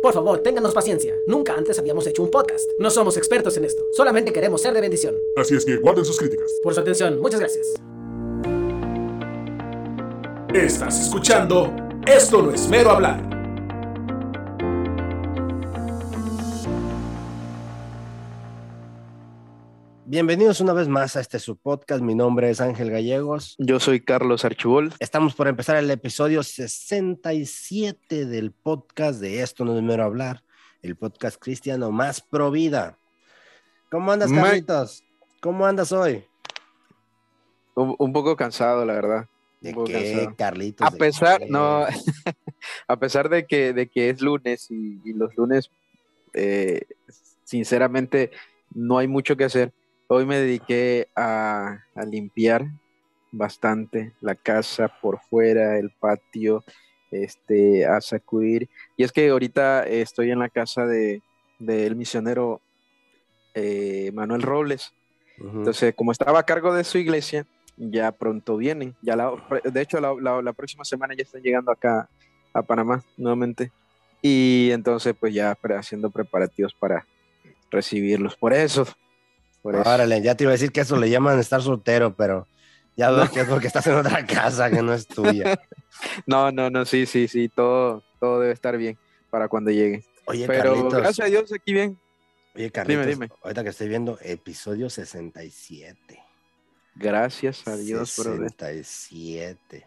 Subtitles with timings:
[0.00, 1.18] Por favor, ténganos paciencia.
[1.26, 2.70] Nunca antes habíamos hecho un podcast.
[2.78, 3.86] No somos expertos en esto.
[3.92, 5.16] Solamente queremos ser de bendición.
[5.36, 6.52] Así es que guarden sus críticas.
[6.62, 7.74] Por su atención, muchas gracias.
[10.54, 11.70] Estás escuchando
[12.06, 13.27] Esto no es mero hablar.
[20.10, 22.00] Bienvenidos una vez más a este su podcast.
[22.02, 23.56] Mi nombre es Ángel Gallegos.
[23.58, 24.90] Yo soy Carlos Archibol.
[25.00, 30.42] Estamos por empezar el episodio 67 del podcast de Esto no es mero hablar,
[30.80, 32.96] el podcast cristiano más pro vida.
[33.90, 35.04] ¿Cómo andas, Ma- Carlitos?
[35.42, 36.24] ¿Cómo andas hoy?
[37.74, 39.26] Un, un poco cansado, la verdad.
[39.60, 40.36] ¿De qué, cansado.
[40.38, 40.86] Carlitos?
[40.86, 41.48] A ¿De pesar, qué?
[41.50, 41.84] no,
[42.88, 45.70] a pesar de que, de que es lunes y, y los lunes,
[46.32, 46.80] eh,
[47.44, 48.30] sinceramente,
[48.72, 49.74] no hay mucho que hacer.
[50.08, 52.66] Hoy me dediqué a, a limpiar
[53.30, 56.64] bastante la casa por fuera, el patio,
[57.10, 58.68] este, a sacudir.
[58.96, 61.22] Y es que ahorita estoy en la casa de
[61.58, 62.62] del misionero
[63.54, 64.90] eh, Manuel Robles.
[65.58, 67.44] Entonces, como estaba a cargo de su iglesia,
[67.76, 68.94] ya pronto vienen.
[69.02, 69.32] Ya la,
[69.64, 72.08] de hecho, la, la- la próxima semana ya están llegando acá
[72.54, 73.72] a Panamá nuevamente.
[74.22, 77.04] Y entonces, pues ya haciendo preparativos para
[77.70, 78.36] recibirlos.
[78.36, 78.86] Por eso.
[79.62, 82.46] Órale, ya te iba a decir que eso le llaman estar soltero, pero
[82.96, 85.58] ya veo que es porque estás en otra casa que no es tuya.
[86.26, 87.48] No, no, no, sí, sí, sí.
[87.48, 88.96] Todo, todo debe estar bien
[89.30, 90.04] para cuando llegue.
[90.26, 90.94] Oye, Pero Carlitos.
[91.00, 91.98] gracias a Dios, aquí bien.
[92.54, 93.28] Oye, Carlitos, dime.
[93.42, 96.22] ahorita que estoy viendo episodio 67.
[96.94, 98.50] Gracias a Dios, brother.
[98.50, 99.86] 67.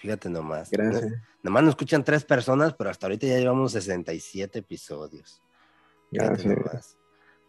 [0.00, 0.70] Fíjate nomás.
[0.70, 1.12] Gracias.
[1.42, 5.40] Nomás nos escuchan tres personas, pero hasta ahorita ya llevamos 67 episodios.
[6.10, 6.56] Fíjate Gracias.
[6.56, 6.96] nomás.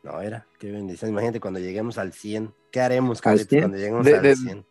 [0.05, 1.09] No, era, qué bendición.
[1.09, 2.53] Imagínate cuando lleguemos al 100.
[2.71, 3.61] ¿Qué haremos, ¿Al Carlitos, 100?
[3.61, 4.65] cuando lleguemos De- al de- 100?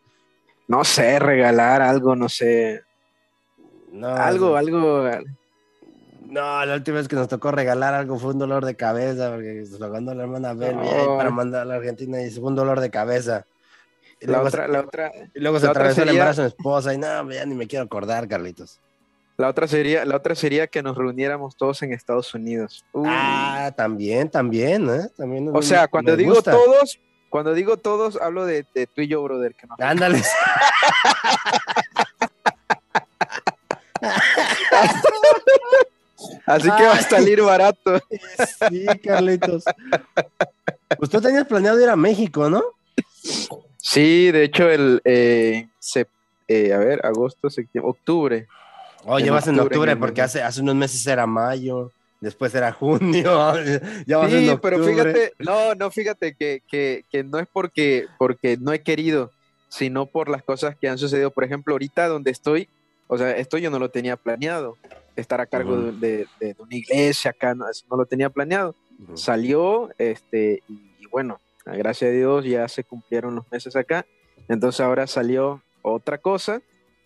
[0.69, 2.83] No sé, regalar algo, no sé.
[3.93, 5.09] No, Algo, no, algo.
[6.27, 9.67] No, la última vez que nos tocó regalar algo fue un dolor de cabeza, porque
[9.67, 11.17] se lo mandó la hermana Bel No.
[11.17, 13.45] para mandar a la Argentina y fue un dolor de cabeza.
[14.21, 16.47] Y La luego, otra, se, la otra, y luego se atravesó el sería- embarazo de
[16.47, 18.81] mi esposa y no, ya ni me quiero acordar, Carlitos.
[19.37, 22.85] La otra sería, la otra sería que nos reuniéramos todos en Estados Unidos.
[22.93, 23.09] Uy.
[23.11, 25.09] Ah, también, también, ¿eh?
[25.17, 26.53] También o sea, cuando digo gusta.
[26.53, 27.01] todos,
[27.31, 29.55] cuando digo todos, hablo de, de tú y yo, brother.
[29.55, 29.75] Que no.
[29.79, 30.23] Ándale.
[36.47, 38.01] Así que va a salir barato.
[38.69, 39.65] Sí, Carlitos.
[41.11, 42.63] Tú tenías planeado ir a México, ¿no?
[43.79, 45.69] Sí, de hecho, el eh,
[46.49, 48.47] eh, a ver, agosto, septiembre, octubre.
[49.07, 53.53] Oye, En vas en octubre, porque hace, hace unos meses era mayo, después era junio,
[54.07, 54.59] ya vas en Sí, octubre.
[54.63, 59.33] pero fíjate, no, no, fíjate que, que, que no es porque, porque no he querido,
[59.69, 61.31] sino por las cosas que han sucedido.
[61.33, 62.71] Por ejemplo, ahorita donde estoy,
[63.07, 64.79] o sea, esto yo no lo tenía planeado,
[65.17, 65.99] estar a cargo Ujú.
[65.99, 68.77] de, de- de una iglesia acá, no, no lo tenía planeado.
[68.99, 69.17] Ujú.
[69.17, 74.07] Salió, este, y, y bueno, gracias a Dios ya se cumplieron los meses acá,
[74.49, 76.61] entonces ahora salió otra cosa,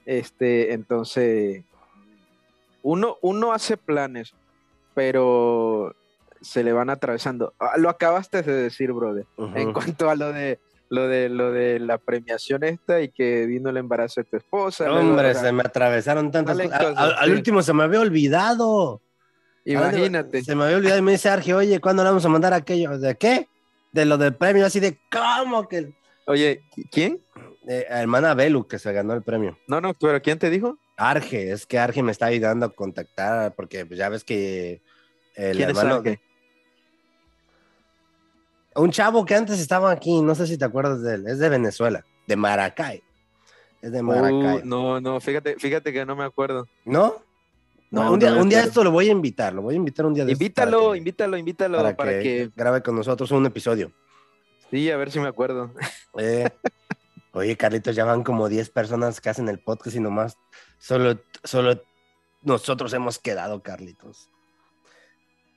[0.05, 1.65] este, entonces,
[2.83, 4.34] uno, uno hace planes,
[4.94, 5.94] pero
[6.41, 7.55] se le van atravesando.
[7.59, 9.27] Ah, Lo acabaste de decir, brother.
[9.55, 10.59] En cuanto a lo de
[10.91, 14.91] lo de lo de la premiación esta y que vino el embarazo de tu esposa.
[14.91, 16.72] Hombre, se me atravesaron tantas cosas.
[16.72, 17.34] Al, cosas, al sí.
[17.34, 19.03] último se me había olvidado.
[19.65, 20.43] imagínate.
[20.43, 22.99] Se me había olvidado y me dice Arge, oye, ¿cuándo le vamos a mandar aquello?
[22.99, 23.49] ¿De qué?
[23.93, 25.93] De lo del premio, así de, ¿cómo que?
[26.27, 27.21] Oye, ¿quién?
[27.67, 29.59] Eh, hermana Belu, que se ganó el premio.
[29.67, 30.78] No, no, pero ¿quién te dijo?
[30.99, 34.83] Arge, es que Arge me está ayudando a contactar, porque pues, ya ves que
[35.35, 36.21] el ¿Quién es hermano, Arge?
[38.75, 41.49] un chavo que antes estaba aquí, no sé si te acuerdas de él, es de
[41.49, 43.03] Venezuela, de Maracay.
[43.83, 44.59] Es de Maracay.
[44.59, 46.67] Uh, no, no, fíjate, fíjate que no me acuerdo.
[46.85, 47.15] ¿No?
[47.91, 49.77] No, No, un día, no un día esto lo voy a invitar, lo voy a
[49.79, 52.95] invitar un día de Invítalo, para que- invítalo, invítalo para, para, que, que, grabe con
[52.95, 53.91] nosotros un episodio.
[54.71, 55.73] sí, a ver si me acuerdo.
[56.19, 56.49] Eh,
[57.33, 60.37] oye, Carlitos, ya van como 10 personas que hacen el podcast y nomás
[60.78, 61.83] solo, solo
[62.43, 64.28] nosotros hemos quedado, Carlitos.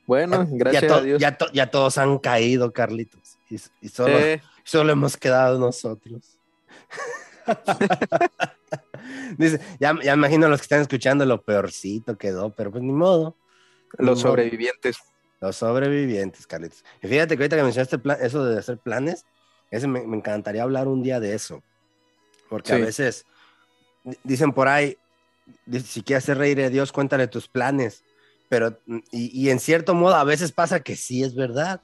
[0.07, 1.21] Bueno, gracias ya, a Dios.
[1.21, 3.37] Ya, to- ya todos han caído, Carlitos.
[3.49, 6.37] Y, y solo, Eh, solo hemos quedado nosotros.
[9.37, 13.35] Dice, ya, ya imagino los que están escuchando lo peorcito quedó, pero pues ni modo.
[13.97, 14.29] Ni los modo.
[14.31, 14.97] sobrevivientes.
[15.39, 16.83] Los sobrevivientes, Carlitos.
[17.01, 19.25] Y fíjate que ahorita que mencionaste plan- eso de hacer planes,
[19.71, 21.63] ese me, me encantaría hablar un día de eso.
[22.49, 23.25] Porque a veces
[24.03, 24.97] di- dicen por ahí,
[25.83, 28.03] si quieres hacer reír a Dios, cuéntale tus planes.
[28.49, 28.77] Pero,
[29.11, 31.81] y, y en cierto modo, a veces pasa que sí es verdad,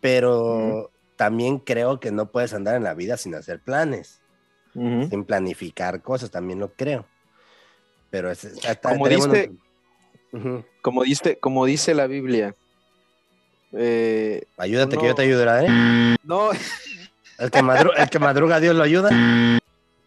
[0.00, 4.20] pero también creo que no puedes andar en la vida sin hacer planes,
[4.74, 7.06] sin planificar cosas, también lo creo.
[8.10, 8.46] Pero es,
[8.82, 9.50] Como dice-
[10.82, 12.54] como dice, como dice la Biblia.
[13.72, 15.08] eh, Ayúdate que No.
[15.08, 15.66] yo te ayudaré.
[15.68, 16.16] ¿eh?
[16.22, 16.50] no,
[17.38, 19.10] El que, madru- el que madruga, Dios lo ayuda.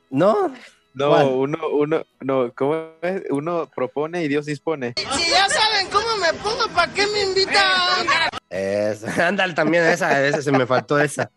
[0.09, 0.53] No,
[0.97, 1.25] no, ¿Cuál?
[1.27, 3.23] uno, uno, no, ¿cómo es?
[3.29, 4.93] Uno propone y Dios dispone.
[4.97, 8.07] Si ya saben cómo me pongo, ¿para qué me invitan?
[8.49, 11.29] es, ándale también esa, esa, se me faltó esa.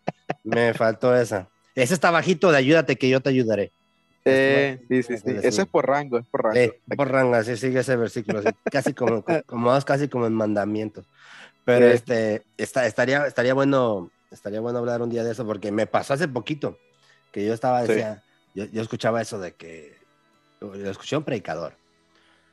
[0.43, 1.47] Me faltó esa.
[1.75, 3.71] Ese está bajito de ayúdate que yo te ayudaré.
[4.25, 5.35] Eh, sí, sí, sí.
[5.43, 6.57] Eso es por rango, es por rango.
[6.57, 11.05] Eh, por ranga, así sigue ese versículo, así, casi como, como casi como en mandamientos.
[11.65, 11.93] Pero Sí.
[11.93, 16.13] este, está, estaría, estaría bueno, estaría bueno hablar un día de eso, porque me pasó
[16.13, 16.77] hace poquito,
[17.31, 17.93] que yo estaba, Sí.
[18.53, 19.95] Yo, yo escuchaba eso de que,
[20.59, 21.73] lo escuché un predicador,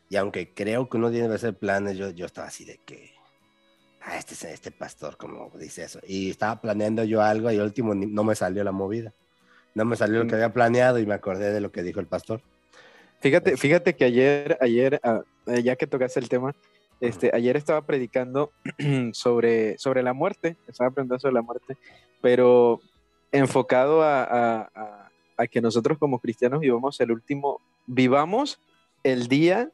[0.09, 3.13] y aunque creo que uno tiene que hacer planes, yo, yo estaba así de que,
[4.01, 7.95] ah, este, es- este pastor, como dice eso, y estaba planeando yo algo, y último
[7.95, 9.13] no me salió la movida,
[9.75, 10.37] no me salió lo que Mm.
[10.37, 12.41] había planeado, y me acordé de lo que dijo el pastor.
[13.21, 16.55] Fíjate, fíjate que ayer, ayer, ah, eh, ya que tocaste el tema,
[17.01, 18.53] este, ayer estaba predicando
[19.13, 21.77] sobre, sobre la muerte, estaba predicando sobre la muerte,
[22.23, 22.81] pero
[23.31, 25.08] enfocado a, a- a-
[25.39, 28.61] a que nosotros como cristianos vivamos el último, vivamos
[29.05, 29.71] el día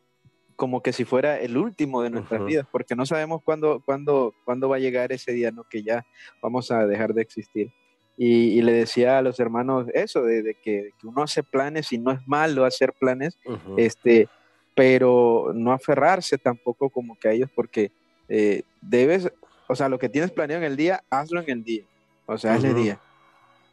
[0.56, 4.68] como que si fuera el último de nuestras vidas, porque no sabemos cuándo, cuándo, cuándo
[4.68, 5.64] va a llegar ese día, ¿no?
[5.64, 6.06] Que ya
[6.40, 7.72] vamos a dejar de existir.
[8.16, 11.42] Y, y le decía a los hermanos eso, de, de que, de que uno hace
[11.42, 13.36] planes y no es malo hacer planes,
[13.76, 14.28] este,
[14.76, 17.90] pero no aferrarse tampoco como que a ellos, porque
[18.28, 19.28] eh, debes,
[19.68, 21.84] o sea, lo que tienes planeado en el día, hazlo en el día,
[22.26, 22.80] o sea, hazle Ujú.
[22.80, 23.00] día.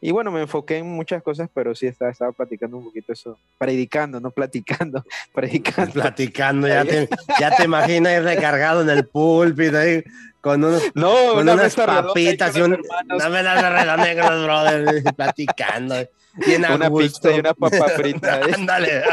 [0.03, 3.37] Y bueno, me enfoqué en muchas cosas, pero sí estaba, estaba platicando un poquito eso,
[3.59, 5.03] predicando, no platicando,
[5.33, 5.93] predicando.
[5.93, 7.07] platicando, ya te,
[7.39, 10.03] ya te imaginas recargado en el púlpito ahí
[10.41, 13.97] con unos No, con una unas papitas y un los hermanos, no me das redonda
[13.97, 15.95] negros, brother, platicando.
[16.33, 17.27] Bien Una gusto.
[17.29, 18.39] pizza y una papa frita.
[18.55, 19.03] Ándale.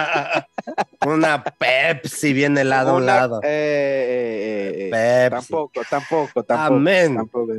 [1.04, 3.40] Una Pepsi bien helada a un una- lado.
[3.42, 4.90] eh, eh, eh, eh,
[5.30, 5.48] Pepsi.
[5.48, 6.74] tampoco, tampoco, tampoco.
[6.76, 7.14] Amén.
[7.16, 7.52] Tampoco,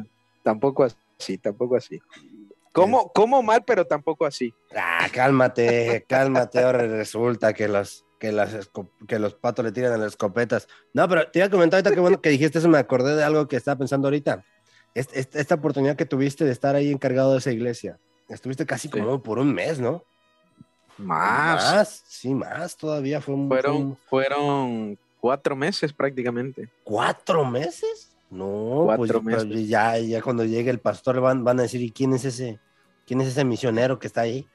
[0.44, 2.00] tampoco así, tampoco así.
[2.72, 4.54] Como, como mal, pero tampoco así.
[4.76, 6.60] Ah, cálmate, cálmate.
[6.60, 10.68] Ahora resulta que los, que, las esco- que los patos le tiran a las escopetas.
[10.94, 13.24] No, pero te iba a comentar ahorita que bueno que dijiste eso, me acordé de
[13.24, 14.46] algo que estaba pensando ahorita.
[14.96, 18.00] Est- est- Esta, oportunidad que tuviste de estar ahí encargado de esa iglesia.
[18.28, 19.00] Estuviste casi Sí.
[19.00, 20.04] como por un mes, ¿no?
[20.98, 22.04] Más.
[22.08, 23.22] sí, más todavía.
[23.22, 26.70] Fue un, Fueron, fue un- fueron cuatro meses prácticamente.
[26.84, 28.09] ¿Cuatro meses?
[28.30, 29.68] No, Cuatro pues, pues, meses.
[29.68, 32.60] ya, ya cuando llegue el pastor van, van a decir, ¿y quién es ese?
[33.08, 34.48] ¿Quién es ese misionero que está ahí?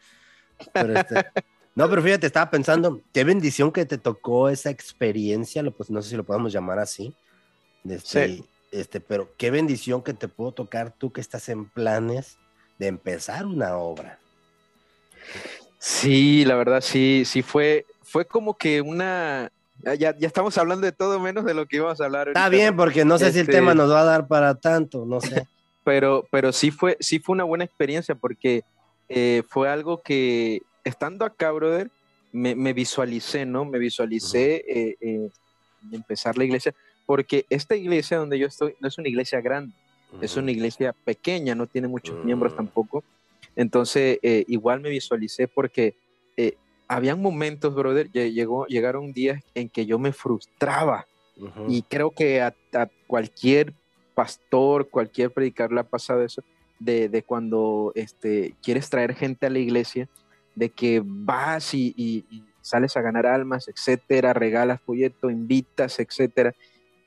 [0.72, 1.14] Pero este,
[1.74, 6.00] no, pero fíjate, estaba pensando, qué bendición que te tocó esa experiencia, lo, pues no
[6.02, 7.14] sé si lo podemos llamar así.
[7.84, 8.44] Este, Sí.
[8.70, 12.38] este, pero qué bendición que te pudo tocar tú que estás en planes
[12.78, 14.18] de empezar una obra.
[15.78, 19.50] Sí, la verdad, sí, sí fue, fue como que una.
[19.84, 22.28] Ya, ya estamos hablando de todo menos de lo que íbamos a hablar.
[22.28, 22.82] Está ahorita, bien, ¿no?
[22.82, 25.34] porque no sé si el Este- tema nos va a dar para tanto, no sé.
[25.84, 28.62] Pero, pero sí fue, sí fue una buena experiencia porque
[29.10, 31.90] eh, fue algo que estando acá, brother,
[32.32, 33.66] me, me visualicé, ¿no?
[33.66, 35.28] Me visualicé eh, eh,
[35.92, 39.74] empezar la iglesia, porque esta iglesia donde yo estoy no es una iglesia grande.
[40.22, 42.26] Es una iglesia pequeña, no tiene muchos Mm.
[42.28, 43.04] miembros tampoco.
[43.54, 45.98] Entonces, eh, igual me visualicé porque
[46.38, 46.54] eh,
[46.88, 51.06] habían momentos, brother, lle- llegó, llegaron días en que yo me frustraba.
[51.66, 53.74] Y creo que a, a cualquier
[54.14, 56.42] pastor, cualquier predicador le ha pasado eso,
[56.78, 60.08] de, de cuando este, quieres traer gente a la iglesia,
[60.54, 66.54] de que vas y, y- y sales a ganar almas, etcétera, regalas folleto, invitas, etcétera,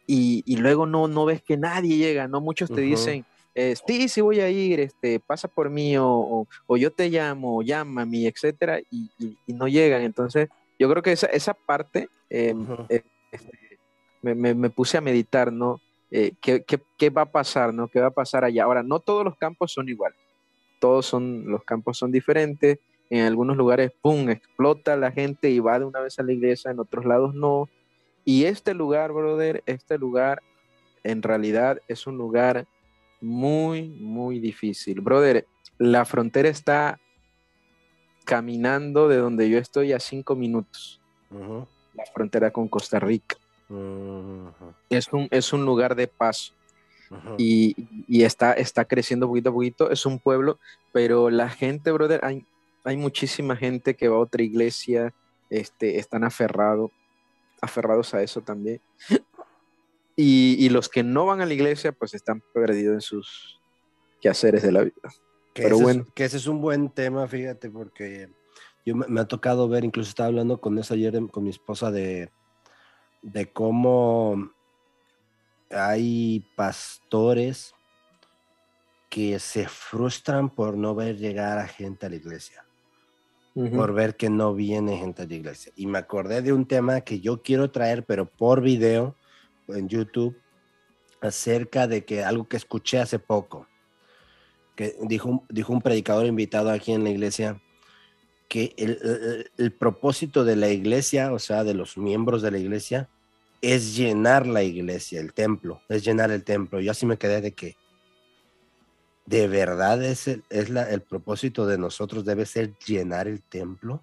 [0.05, 2.41] y, y luego no, no ves que nadie llega, ¿no?
[2.41, 3.25] Muchos te dicen,
[3.57, 7.09] eh, sí, sí voy a ir, este, pasa por mí, o, o- o yo te
[7.09, 10.03] llamo, o llámame, etcétera, y, y- y no llegan.
[10.03, 10.47] Entonces,
[10.79, 12.53] yo creo que esa, esa parte eh,
[12.89, 13.79] eh, este,
[14.21, 15.81] me, me- me puse a meditar, ¿no?
[16.09, 17.87] ¿qué, qué, qué va a pasar, ¿no?
[17.89, 18.63] ¿Qué va a pasar allá?
[18.63, 20.17] Ahora, no todos los campos son iguales.
[20.79, 22.79] Todos son, los campos son diferentes.
[23.09, 26.71] En algunos lugares, ¡pum!, explota la gente y va de una vez a la iglesia,
[26.71, 27.67] en otros lados no.
[28.23, 30.41] Y este lugar, brother, este lugar
[31.03, 32.65] en realidad es un lugar
[33.21, 35.01] muy, muy difícil.
[35.01, 35.47] Brother,
[35.77, 36.99] la frontera está
[38.25, 40.99] caminando de donde yo estoy a cinco minutos,
[41.93, 43.37] la frontera con Costa Rica.
[44.89, 46.53] Es un, es un lugar de paso
[47.37, 47.75] y,
[48.07, 49.91] y está, está creciendo poquito a poquito.
[49.91, 50.59] Es un pueblo,
[50.91, 52.45] pero la gente, brother, hay,
[52.83, 55.13] hay muchísima gente que va a otra iglesia,
[55.49, 56.91] este, están aferrados,
[57.61, 58.81] aferrados a eso también.
[60.17, 63.61] Y, y los que no van a la iglesia, pues están perdidos en sus
[64.19, 65.13] quehaceres de la vida.
[65.53, 66.03] Que Pero ese bueno.
[66.07, 68.29] Es, que ese es un buen tema, fíjate, porque
[68.85, 71.51] yo me, me ha tocado ver, incluso estaba hablando con eso ayer em, con mi
[71.51, 72.31] esposa de,
[73.21, 74.51] de cómo
[75.69, 77.73] hay pastores
[79.09, 82.65] que se frustran por no ver llegar a gente a la iglesia,
[83.75, 85.71] por ver que no viene gente a la iglesia.
[85.75, 89.15] Y me acordé de un tema que yo quiero traer, pero por video
[89.69, 90.37] en YouTube,
[91.21, 93.67] acerca de que algo que escuché hace poco,
[94.75, 97.61] que dijo, dijo un predicador invitado aquí en la iglesia,
[98.47, 103.09] que el, el, propósito de la iglesia, o sea, de los miembros de la iglesia,
[103.61, 106.79] es llenar la iglesia, el templo, es llenar el templo.
[106.79, 107.75] Yo así me quedé de que,
[109.25, 114.01] ¿de verdad es, el, es la, el propósito de nosotros debe ser llenar el templo?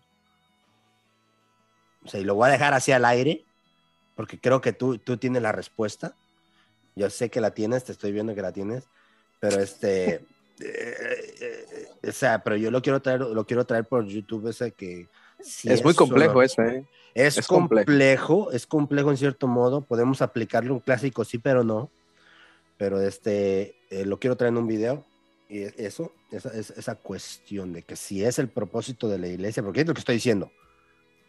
[2.04, 3.44] O sea, y lo voy a dejar así al aire,
[4.14, 6.14] porque creo que tú, tú tienes la respuesta.
[6.97, 8.85] Yo sé que la tienes, te estoy viendo que la tienes,
[9.40, 10.14] pero este,
[10.61, 14.73] eh, eh, o sea, pero yo lo quiero traer, lo quiero traer por YouTube, ese
[14.73, 15.09] que...
[15.64, 16.87] es muy complejo eso, ¿eh?
[17.14, 21.88] Es, complejo, es complejo en cierto modo, podemos aplicarle un clásico, sí, pero no.
[22.76, 25.04] Pero este, eh, lo quiero traer en un video.
[25.49, 29.83] Y eso, esa, esa cuestión de que si es el propósito de la iglesia, porque
[29.83, 30.50] es lo que estoy diciendo,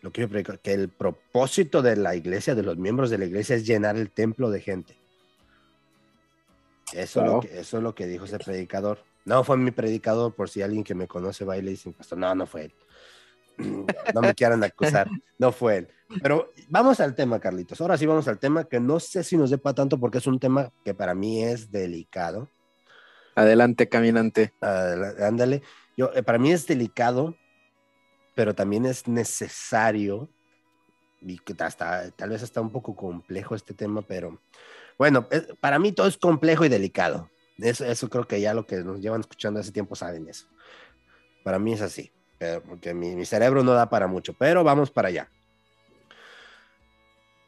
[0.06, 3.56] lo quiero predicar, que el propósito de la iglesia, de los miembros de la iglesia,
[3.56, 4.96] es llenar el templo de gente.
[6.94, 9.00] Eso, es, lo que, eso es lo que dijo ese predicador.
[9.26, 12.20] No fue mi predicador, por si alguien que me conoce va y le dice, pastor,
[12.20, 12.74] no, no fue él.
[14.14, 15.10] no me quieran acusar,
[15.40, 15.88] no fue él.
[16.22, 17.82] Pero vamos al tema, Carlitos.
[17.82, 20.40] Ahora sí vamos al tema que no sé si nos depa tanto porque es un
[20.40, 22.48] tema que para mí es delicado.
[23.34, 24.54] Adelante, caminante.
[24.62, 25.64] ándale.
[25.98, 27.36] Yo, eh, para mí es delicado,
[28.36, 30.30] pero también es necesario
[31.22, 34.40] y hasta, tal vez está un poco complejo este tema, pero
[34.98, 35.28] bueno,
[35.60, 37.30] para mí todo es complejo y delicado.
[37.58, 40.46] Eso, eso creo que ya lo que nos llevan escuchando hace tiempo saben eso.
[41.44, 42.12] Para mí es así
[42.68, 45.30] porque mi, cerebro no da para mucho, pero vamos para allá.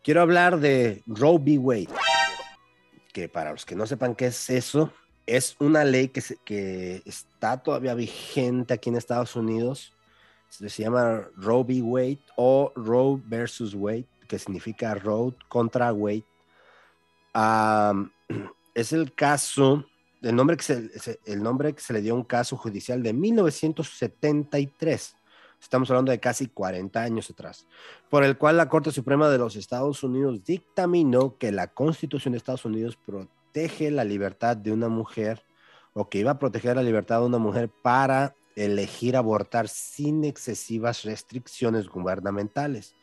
[0.03, 1.57] Quiero hablar de Roe v.
[1.57, 1.89] Wade,
[3.11, 4.93] que para los que no sepan qué es eso,
[5.25, 9.93] es una ley que, que está todavía vigente aquí en Estados Unidos.
[10.57, 11.81] Se, llama Roe v.
[11.81, 16.23] Wade o Roe versus Wade, que significa Roe contra Wade.
[18.73, 19.85] es el caso
[20.21, 23.13] el nombre, que se, el nombre que se le dio a un caso judicial de
[23.13, 25.15] 1973.
[25.61, 27.67] Estamos hablando de casi 40 años atrás,
[28.09, 32.37] por el cual la Corte Suprema de los Estados Unidos dictaminó que la Constitución de
[32.37, 35.43] Estados Unidos protege la libertad de una mujer
[35.93, 41.03] o que iba a proteger la libertad de una mujer para elegir abortar sin excesivas
[41.03, 42.95] restricciones gubernamentales.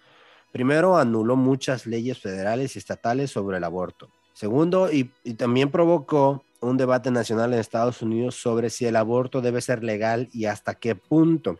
[0.53, 4.11] Primero, anuló muchas leyes federales y estatales sobre el aborto.
[4.35, 5.05] Segundo, y,
[5.37, 10.29] también provocó un debate nacional en Estados Unidos sobre si el aborto debe ser legal
[10.33, 11.59] y hasta qué punto.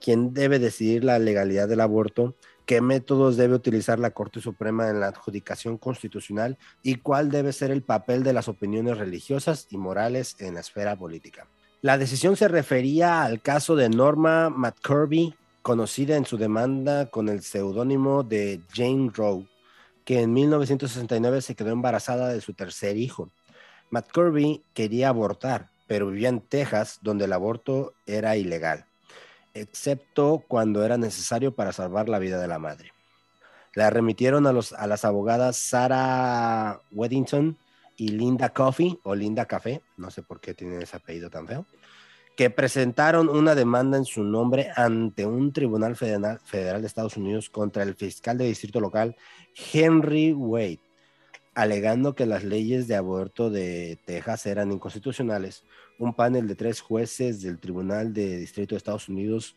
[0.00, 2.36] ¿Quién debe decidir la legalidad del aborto?
[2.66, 6.58] ¿Qué métodos debe utilizar la Corte Suprema en la adjudicación constitucional?
[6.82, 10.96] ¿Y cuál debe ser el papel de las opiniones religiosas y morales en la esfera
[10.96, 11.48] política?
[11.82, 17.42] La decisión se refería al caso de Norma McCurby, conocida en su demanda con el
[17.42, 19.48] seudónimo de Jane Roe,
[20.04, 23.30] que en 1969 se quedó embarazada de su tercer hijo.
[24.14, 28.86] Kirby quería abortar, pero vivía en Texas, donde el aborto era ilegal,
[29.52, 32.92] excepto cuando era necesario para salvar la vida de la madre.
[33.74, 37.58] La remitieron a, los, a las abogadas Sarah Weddington
[37.96, 41.66] y Linda Coffey, o Linda Café, no sé por qué tienen ese apellido tan feo,
[42.36, 47.50] que presentaron una demanda en su nombre ante un tribunal federal, federal de Estados Unidos
[47.50, 49.16] contra el fiscal de distrito local
[49.72, 50.80] Henry Wade
[51.54, 55.64] alegando que las leyes de aborto de Texas eran inconstitucionales.
[55.98, 59.54] Un panel de tres jueces del Tribunal de Distrito de Estados Unidos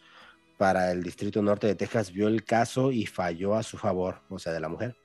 [0.57, 4.39] para el Distrito Norte de Texas vio el caso y falló a su favor, o
[4.39, 4.95] sea, de la mujer.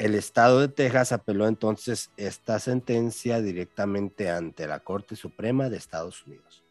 [0.00, 6.26] El estado de Texas apeló entonces esta sentencia directamente ante la Corte Suprema de Estados
[6.26, 6.64] Unidos.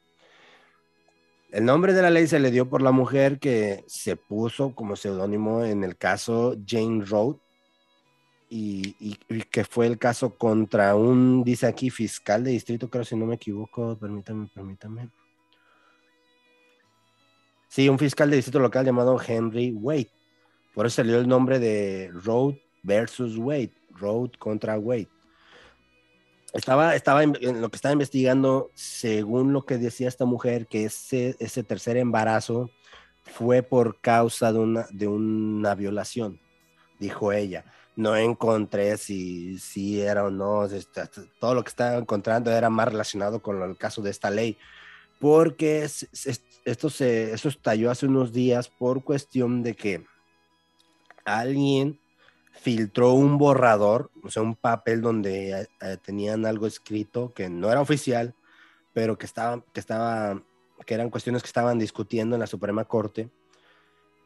[1.51, 4.95] El nombre de la ley se le dio por la mujer que se puso como
[4.95, 7.36] seudónimo en el caso Jane Road,
[8.50, 9.13] y,
[9.51, 13.36] que fue el caso contra un, dice aquí, fiscal de distrito, creo si no me
[13.36, 15.12] equivoco, permítame, permítame.
[17.67, 20.09] Sí, un fiscal de distrito local llamado Henry Wade.
[20.74, 25.09] Por eso salió el nombre de Road versus Wade, Road contra Wade.
[26.53, 31.63] Estaba, estaba lo que estaba investigando, según lo que decía esta mujer, que ese, ese
[31.63, 32.71] tercer embarazo
[33.24, 36.39] fue por causa de una, de una violación,
[37.00, 37.65] dijo ella
[38.00, 40.65] no encontré si, si era o no,
[41.38, 44.57] todo lo que estaba encontrando era más relacionado con el caso de esta ley,
[45.19, 50.05] porque esto se esto estalló hace unos días por cuestión de que
[51.25, 52.00] alguien
[52.62, 57.82] filtró un borrador, o sea, un papel donde eh, tenían algo escrito que no era
[57.82, 58.36] oficial,
[58.94, 60.42] pero que estaba, que estaba,
[60.86, 63.30] que eran cuestiones que estaban discutiendo en la Suprema Corte,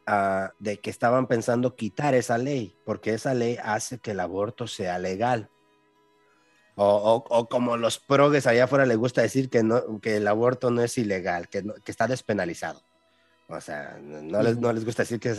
[0.07, 4.67] ah, de que estaban pensando quitar esa ley, porque esa ley hace que el aborto
[4.67, 5.49] sea legal.
[6.75, 10.27] O, o- o como los progres allá afuera les gusta decir que, no, que el
[10.27, 12.81] aborto no es ilegal, que, no- que está despenalizado.
[13.47, 15.37] O sea, no les, no les gusta decir que, es,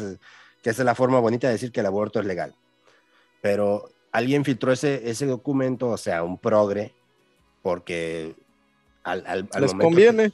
[0.62, 2.54] que esa es la forma bonita de decir que el aborto es legal.
[3.44, 6.94] Pero alguien filtró ese, ese documento, o sea, un progre,
[7.60, 8.34] porque
[9.02, 10.32] al, al, al Les momento conviene.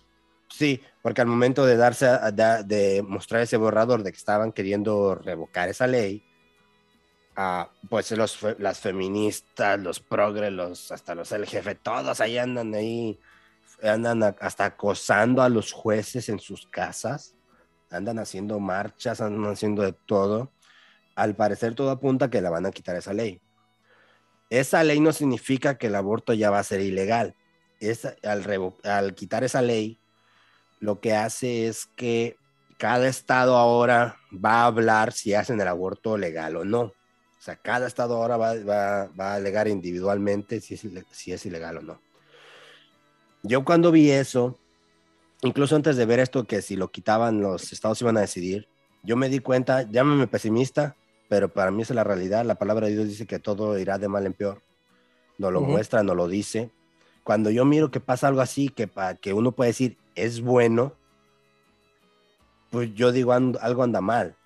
[0.48, 4.52] Sí, porque al momento de darse a- da- de mostrar ese borrador de que estaban
[4.52, 6.22] queriendo revocar esa ley,
[7.34, 13.18] ah, pues los, las feministas, los progres, los, hasta los LGF, todos ahí andan ahí,
[13.82, 17.34] andan a- hasta acosando a los jueces en sus casas,
[17.90, 20.52] andan haciendo marchas, andan haciendo de todo.
[21.20, 23.42] Al parecer todo apunta que la van a quitar esa ley.
[24.48, 27.34] Esa ley no significa que el aborto ya va a ser ilegal.
[27.78, 28.42] Esa- al,
[28.84, 29.98] al quitar esa ley,
[30.80, 32.36] lo que hace es que
[32.78, 36.80] cada estado ahora va a hablar si hacen el aborto legal o no.
[36.80, 41.44] O sea, cada estado ahora va, va- va a alegar individualmente si es, si es
[41.44, 42.00] ilegal o no.
[43.42, 44.58] Yo cuando vi eso,
[45.42, 48.68] incluso antes de ver esto, que si lo quitaban los estados iban a decidir,
[49.02, 50.96] yo me di cuenta, llámame pesimista,
[51.30, 52.44] pero para mí esa es la realidad.
[52.44, 54.60] La palabra de Dios dice que todo irá de mal en peor.
[55.38, 56.70] Nos lo muestra, nos lo dice.
[57.24, 60.92] Cuando yo miro que pasa algo así, que, pa- que uno puede decir es bueno,
[62.70, 64.36] pues yo digo "And- algo anda mal.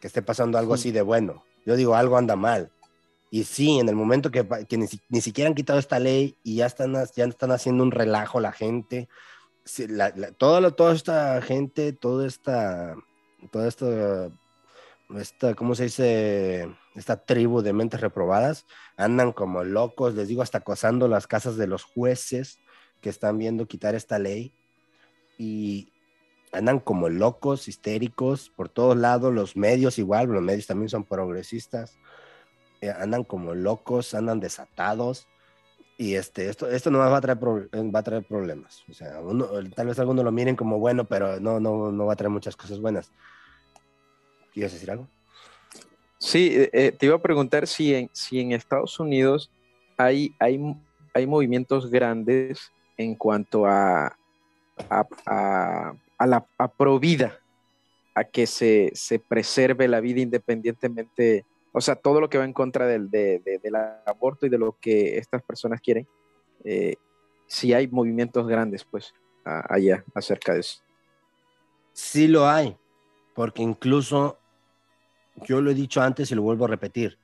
[0.00, 0.82] Que esté pasando algo Sí.
[0.82, 1.44] así de bueno.
[1.66, 2.70] Yo digo algo anda mal.
[3.30, 6.56] Y sí, en el momento que, que ni, ni siquiera han quitado esta ley y
[6.56, 9.08] ya están, ya están haciendo un relajo la gente,
[9.88, 12.94] la- la- toda, la- toda esta gente, toda esta,
[13.50, 14.30] toda esta,
[15.16, 16.68] esta, ¿cómo se dice?
[16.94, 21.66] Esta tribu de mentes reprobadas andan como locos, les digo, hasta acosando las casas de
[21.66, 22.62] los jueces
[23.00, 24.54] que están viendo quitar esta ley
[25.38, 25.92] y
[26.52, 31.98] andan como locos, histéricos por todos lados, los medios igual, los medios también son progresistas,
[32.80, 35.26] eh, andan como locos, andan desatados
[35.96, 39.20] y este, esto, esto no va a traer, pro- va a traer problemas, o sea,
[39.74, 42.56] tal vez algunos lo miren como bueno, pero no, no, no va a traer muchas
[42.56, 43.12] cosas buenas.
[44.58, 45.06] ¿Quieres decir algo?
[46.18, 49.52] Sí, eh, eh, te iba a preguntar si en, si en Estados Unidos
[49.96, 50.58] hay, hay,
[51.14, 54.06] hay movimientos grandes en cuanto a,
[54.90, 57.38] a, a, a la a pro vida,
[58.16, 62.52] a que se, se preserve la vida independientemente, o sea, todo lo que va en
[62.52, 66.04] contra del, de- de- del aborto y de lo que estas personas quieren,
[66.64, 66.96] eh,
[67.46, 69.12] si hay movimientos grandes, pues,
[69.44, 70.80] a- allá acerca de eso.
[71.92, 72.76] Sí lo hay,
[73.36, 74.37] porque incluso
[75.44, 77.18] yo lo he dicho antes y lo vuelvo a repetir.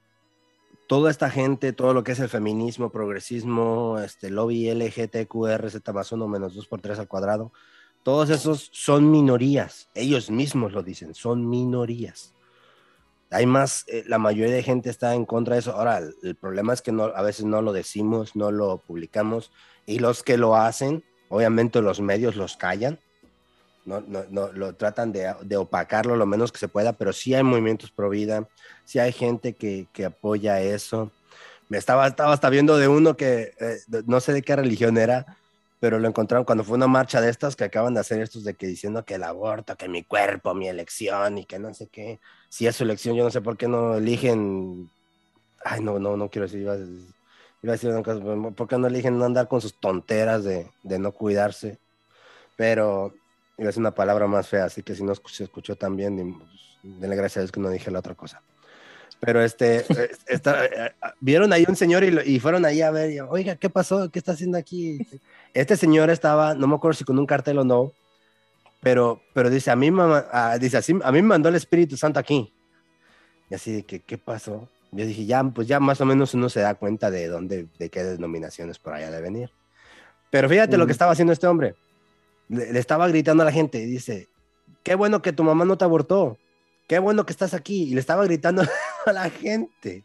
[0.87, 6.13] Toda esta gente, todo lo que es el feminismo, progresismo, este lobby LGTQR, Z más
[6.13, 7.53] uno menos dos por tres al cuadrado,
[8.03, 9.89] todos esos son minorías.
[9.95, 12.35] Ellos mismos lo dicen, son minorías.
[13.31, 15.73] Hay más, eh, la mayoría de gente está en contra de eso.
[15.73, 19.51] Ahora, el, problema es que a veces no lo decimos, no lo publicamos,
[19.87, 23.01] y los que lo hacen, obviamente los medios los callan
[23.85, 27.35] no, no, no, lo tratan de, de opacarlo lo menos que se pueda, pero sí
[27.35, 28.49] hay movimientos pro vida,
[28.85, 31.11] sí hay gente que, que apoya eso.
[31.69, 35.37] Me estaba, estaba hasta viendo de uno que eh, no sé de qué religión era,
[35.81, 38.55] pero lo encontraron cuando fue una marcha de estas que acaban de hacer estos de
[38.55, 42.21] que diciendo que el aborto, que mi cuerpo, mi elección y que no sé qué.
[42.49, 44.91] Si es su elección, yo no sé por qué no eligen.
[45.65, 46.63] Ay, no, no, no quiero decir.
[46.63, 48.21] Iba a, iba a decir una cosa,
[48.55, 51.79] ¿por qué no eligen no andar con sus tonteras de, de no cuidarse?
[52.57, 53.13] Pero
[53.59, 56.51] a decir una palabra más fea, así que si no se escuchó tan bien, pues,
[56.83, 58.43] denle gracias a Dios que no dije la otra cosa.
[59.21, 63.11] Pero este, eh, esta- eh, vieron ahí un señor y, y fueron ahí a ver,
[63.13, 64.11] y, oiga, ¿qué pasó?
[64.11, 65.07] ¿Qué está haciendo aquí?
[65.53, 67.93] Este señor estaba, no me acuerdo si con un cartel o no,
[68.81, 71.97] pero, pero dice, a mí, mamá, ah, dice, así, a mí me mandó el Espíritu
[71.97, 72.53] Santo aquí.
[73.49, 74.69] Y así de que, ¿qué pasó?
[74.91, 77.89] Yo dije, ya, pues ya más o menos uno se da cuenta de dónde, de
[77.89, 79.51] qué denominaciones por allá de venir.
[80.31, 81.75] Pero fíjate lo que estaba haciendo este hombre.
[82.49, 84.29] Le, le estaba gritando a la gente y dice,
[84.83, 86.39] qué bueno que tu mamá no te abortó.
[86.89, 87.85] Qué bueno que estás aquí.
[87.85, 88.63] Y le estaba gritando
[89.07, 90.05] a la gente.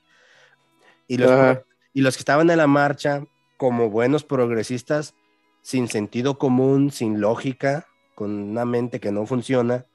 [1.07, 1.63] Y los, Ajá.
[1.93, 3.23] y los que estaban en la marcha,
[3.57, 5.15] como buenos progresistas,
[5.61, 9.85] sin sentido común, sin lógica, con una mente que no funciona,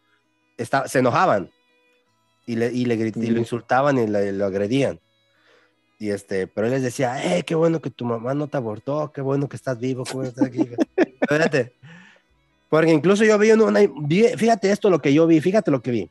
[0.59, 1.51] esta- se enojaban
[2.47, 3.39] y le, y le grit- y lo Ujú.
[3.41, 5.01] insultaban y le- lo agredían.
[5.99, 9.13] Y este, pero él les decía, eh, qué bueno que tu mamá no te abortó,
[9.13, 10.69] qué bueno que estás vivo, qué bueno que estás aquí.
[11.21, 11.73] Espérate.
[12.75, 13.79] Porque incluso yo vi una,
[14.37, 16.11] fíjate esto lo que yo vi, fíjate lo que vi.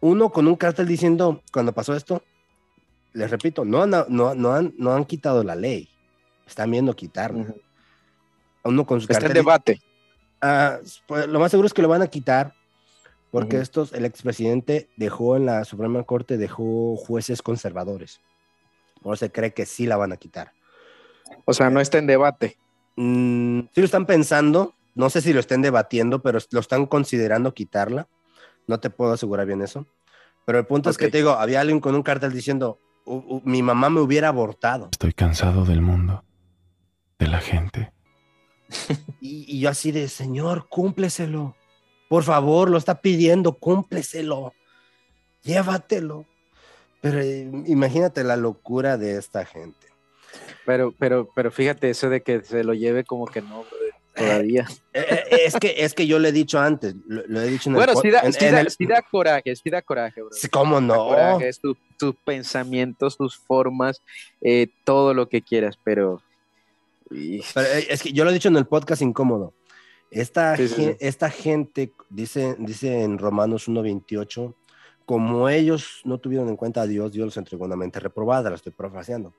[0.00, 2.22] Uno con un cartel diciendo, cuando pasó esto,
[3.14, 5.88] les repito, no han, no, no han, no han quitado la ley,
[6.46, 7.46] están viendo quitarla.
[8.62, 9.80] Uno con su Está en cartel- debate.
[10.42, 12.52] Ah, pues, lo más seguro es que lo van a quitar
[13.30, 13.62] porque Ujú.
[13.62, 18.20] estos, el expresidente dejó en la Suprema Corte, dejó jueces conservadores.
[19.00, 20.52] Por eso se cree que sí la van a quitar.
[21.46, 22.58] O sea, no está en debate.
[22.96, 27.54] Mm, sí lo están pensando, no sé si lo estén debatiendo, pero lo están considerando
[27.54, 28.08] quitarla.
[28.66, 29.86] No te puedo asegurar bien eso.
[30.44, 33.42] Pero el punto es que te digo, había alguien con un cartel diciendo, "U- u-
[33.44, 34.88] mi mamá me hubiera abortado.
[34.90, 36.24] Estoy cansado del mundo,
[37.18, 37.92] de la gente.
[39.20, 41.56] Y, y yo así de, señor, cúmpleselo.
[42.08, 44.52] Por favor, lo está pidiendo, cúmpleselo.
[45.42, 46.26] Llévatelo.
[47.00, 49.86] Pero eh, imagínate la locura de esta gente.
[50.64, 53.64] Pero, pero, pero fíjate, eso de que se lo lleve como que no,
[54.16, 54.66] todavía.
[54.96, 57.68] Eh, eh, es, que, es que yo le he dicho antes, lo, lo he dicho
[57.68, 60.32] en el Bueno, sí sí el- sí da coraje, sí da coraje, bro.
[60.32, 61.06] Sí, ¿Cómo no?
[61.08, 64.00] coraje, es tu- tus pensamientos, tus formas,
[64.40, 66.22] eh, todo lo que quieras, pero...
[67.10, 67.42] eh,
[67.90, 69.52] es que yo lo he dicho en el podcast incómodo.
[70.10, 70.96] Esta, Sí, sí, gen- sí.
[71.00, 74.54] esta gente, dice, dice en Romanos 1.28,
[75.04, 78.56] como ellos no tuvieron en cuenta a Dios, Dios los entregó una mente reprobada, la
[78.56, 79.34] estoy profaseando.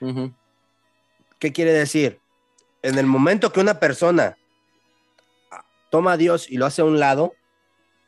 [0.00, 0.32] Ujú.
[1.40, 2.20] ¿Qué quiere decir?
[2.82, 4.36] En el momento que una persona
[5.90, 7.34] toma a Dios y lo hace a un lado,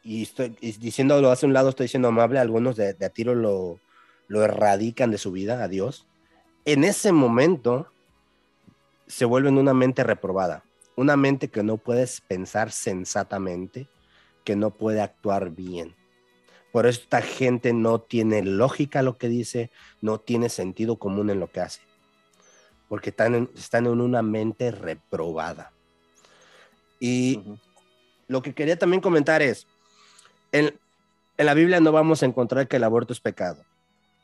[0.03, 3.11] y estoy diciendo lo hace a un lado, estoy diciendo amable, algunos de, de a
[3.11, 3.81] tiro lo,
[4.29, 6.07] lo erradican de su vida a Dios,
[6.65, 7.91] en ese momento
[9.07, 10.65] se vuelven una mente reprobada,
[10.97, 13.89] una mente que no puedes pensar sensatamente,
[14.45, 15.97] que no puede actuar bien.
[16.73, 19.71] Por eso esta gente no tiene lógica lo que dice,
[20.03, 21.88] no tiene sentido común en lo que hace
[22.89, 25.73] porque están en, están en una mente reprobada.
[27.01, 27.43] Y
[28.27, 29.67] lo que quería también comentar es,
[30.53, 30.79] en,
[31.37, 33.65] en la Biblia no vamos a encontrar que el aborto es pecado.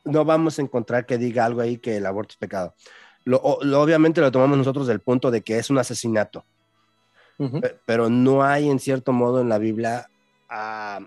[0.03, 2.73] No vamos a encontrar que diga algo ahí que el aborto es pecado.
[3.23, 6.45] Lo, obviamente lo tomamos nosotros del punto de que es un asesinato,
[7.85, 10.09] pero no hay en cierto modo en la Biblia
[10.47, 10.99] ah,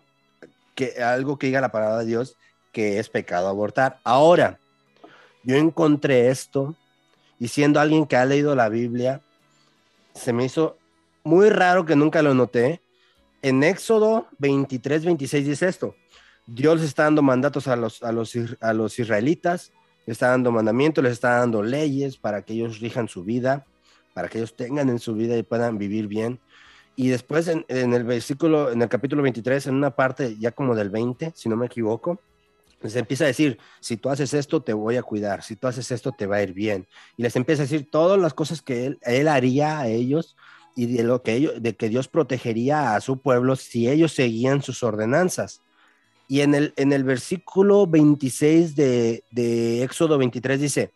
[0.75, 2.37] que, algo que diga la palabra de Dios
[2.73, 4.01] que es pecado abortar.
[4.03, 4.59] Ahora,
[5.44, 6.75] yo encontré esto
[7.38, 9.22] y siendo alguien que ha leído la Biblia,
[10.14, 10.77] se me hizo
[11.24, 12.81] muy raro que nunca lo noté.
[13.42, 15.94] En Éxodo 23, 26 dice esto.
[16.46, 19.70] Dios está dando mandatos a los, a los, a los israelitas,
[20.07, 23.66] está dando mandamientos, les está dando leyes para que ellos rijan su vida,
[24.14, 26.40] para que ellos tengan en su vida y puedan vivir bien.
[26.96, 30.74] Y después en, en el versículo, en el capítulo 23, en una parte ya como
[30.74, 32.18] del 20, si no me equivoco,
[32.81, 35.91] les empieza a decir, si tú haces esto, te voy a cuidar, si tú haces
[35.91, 36.87] esto, te va a ir bien.
[37.17, 40.37] Y les empieza a decir todas las cosas que él, haría a ellos
[40.77, 44.62] y de lo que ellos, de que Dios protegería a su pueblo si ellos seguían
[44.62, 45.61] sus ordenanzas.
[46.29, 50.93] Y en el, en el versículo 26 de, de Éxodo 23 dice,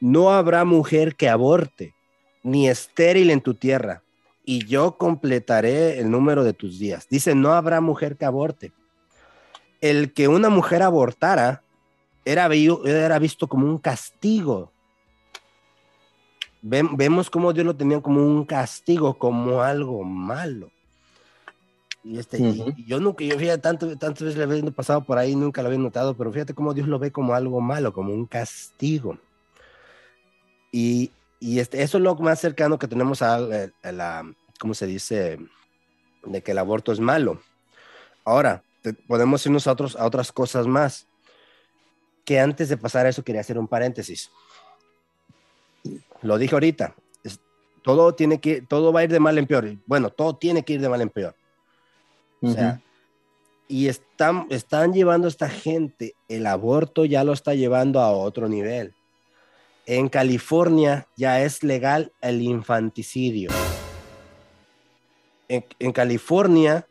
[0.00, 1.94] no habrá mujer que aborte,
[2.42, 4.02] ni estéril en tu tierra,
[4.44, 7.06] y yo completaré el número de tus días.
[7.10, 8.72] Dice, no habrá mujer que aborte.
[9.80, 11.62] El que una mujer abortara
[12.24, 12.48] era,
[12.84, 14.72] era visto como un castigo.
[16.60, 20.70] Vemos cómo Dios lo tenía como un castigo, como algo malo.
[22.02, 22.74] Y, este, y- Ujú.
[22.76, 25.68] y yo nunca, yo fíjate, tanto, tantas veces le había pasado por ahí, nunca lo
[25.68, 29.18] había notado, pero fíjate cómo Dios lo ve como algo malo, como un castigo.
[30.72, 31.10] Y,
[31.40, 34.86] y este, eso es lo más cercano que tenemos a, la- a la, ¿cómo se
[34.86, 35.38] dice?
[36.24, 37.40] De que el aborto es malo.
[38.24, 41.06] Ahora, te- podemos irnos a, otros, a otras cosas más.
[42.24, 44.30] Que antes de pasar a eso quería hacer un paréntesis.
[46.22, 46.94] Lo dije ahorita.
[47.24, 47.40] es-
[47.82, 49.74] todo, tiene que, todo va a ir de mal en peor.
[49.86, 51.34] Bueno, todo tiene que ir de mal en peor.
[52.40, 52.80] O sea,
[53.66, 58.48] y están, están llevando a esta gente, el aborto ya lo está llevando a otro
[58.48, 58.94] nivel.
[59.86, 63.50] En California ya es legal el infanticidio.
[65.48, 66.86] En, en California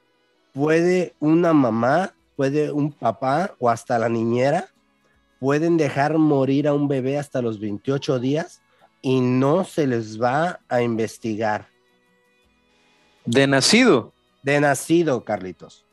[0.58, 4.70] puede una mamá, puede un papá o hasta la niñera,
[5.40, 8.62] pueden dejar morir a un bebé hasta los 28 días
[9.04, 11.68] y no se les va a investigar.
[13.26, 14.14] De nacido.
[14.42, 15.86] De nacido, Carlitos.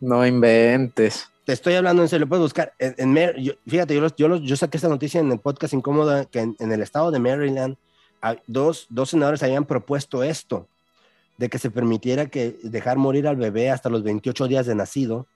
[0.00, 1.28] No inventes.
[1.44, 2.72] Te estoy hablando en serio, lo puedes buscar.
[2.78, 5.74] En, en yo- fíjate, yo, los- yo, los- yo saqué esta noticia en el podcast
[5.74, 7.76] Incómoda, que en, en el estado de Maryland,
[8.46, 10.66] dos, dos senadores habían propuesto esto,
[11.38, 15.26] de que se permitiera que dejar morir al bebé hasta los 28 días de nacido,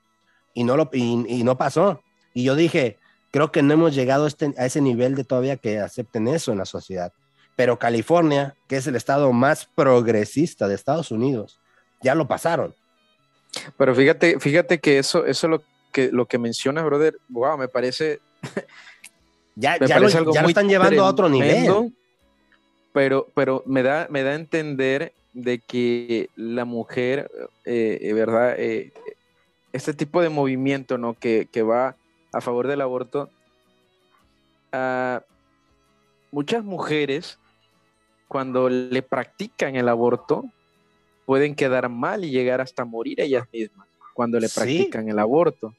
[0.53, 2.01] y no, lo, y, y no pasó.
[2.35, 2.97] Y yo dije,
[3.31, 6.51] creo que no hemos llegado a, este- a ese nivel de todavía que acepten eso
[6.51, 7.11] en la sociedad.
[7.55, 11.59] Pero California, que es el estado más progresista de Estados Unidos,
[12.01, 12.75] ya lo pasaron.
[13.77, 18.19] Pero fíjate, fíjate que eso, eso lo que, lo que mencionas, brother, wow, me parece
[19.55, 21.93] Ya, Me ya, lo, parece algo ya lo están llevando a otro nivel.
[22.91, 27.29] Pero, pero me da, me da a entender de que la mujer,
[27.65, 28.55] eh, eh, ¿verdad?
[28.57, 28.93] Eh,
[29.71, 31.13] este tipo de movimiento, ¿no?
[31.15, 31.95] Que, que va
[32.31, 33.29] a favor del aborto,
[34.71, 35.21] ah,
[36.31, 37.39] muchas mujeres,
[38.27, 40.45] cuando le practican el aborto,
[41.25, 44.55] pueden quedar mal y llegar hasta morir ellas mismas cuando le Sí.
[44.59, 45.73] practican el aborto.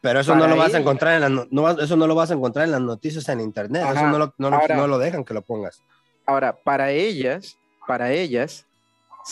[0.00, 2.34] Pero eso no lo vas a encontrar en las no, eso no lo vas a
[2.34, 3.82] encontrar en las noticias en internet.
[3.92, 5.82] eso no lo, no, lo- Ahora- no lo dejan que lo pongas.
[6.24, 8.64] Ahora, para ellas, para ellas,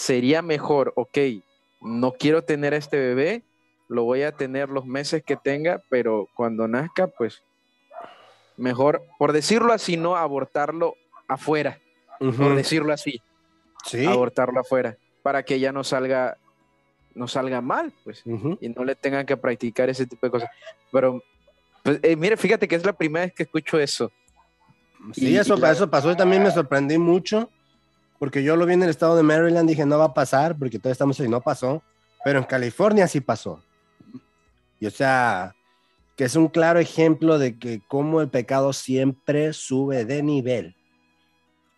[0.00, 1.18] sería mejor, ok,
[1.80, 3.44] no quiero tener a este bebé,
[3.88, 7.42] lo voy a tener los meses que tenga, pero cuando nazca, pues
[8.58, 10.94] mejor, por decirlo así, no abortarlo
[11.28, 11.80] afuera,
[12.18, 12.54] por Ujú.
[12.56, 13.22] decirlo así,
[13.84, 14.04] Sí.
[14.04, 16.36] abortarlo afuera, para que ya no salga,
[17.14, 18.22] no salga mal, pues,
[18.60, 20.50] y no le tengan que practicar ese tipo de cosas.
[20.92, 21.22] Pero,
[21.82, 24.12] pues, eh, mire, fíjate que es la primera vez que escucho eso.
[25.14, 27.50] Sí, Y- eso, y la- eso pasó y también me sorprendí mucho
[28.18, 30.78] porque yo lo vi en el estado de Maryland, dije no va a pasar porque
[30.78, 31.82] todavía estamos y no pasó,
[32.24, 33.62] pero en California sí pasó.
[34.80, 35.54] Y o sea,
[36.16, 40.74] que es un claro ejemplo de que cómo el pecado siempre sube de nivel.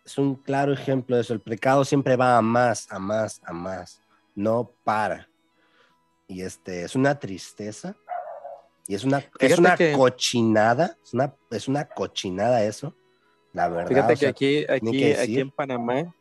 [0.05, 3.53] Es un claro ejemplo de eso, el pecado siempre va a más, a más, a
[3.53, 4.01] más,
[4.35, 5.27] no para.
[6.27, 7.95] Y este, es una tristeza
[8.87, 12.95] y es una, es una que- cochinada, es una, es una cochinada eso,
[13.53, 13.89] la verdad.
[13.89, 16.15] Fíjate o que sea, aquí, aquí, que aquí en Panamá,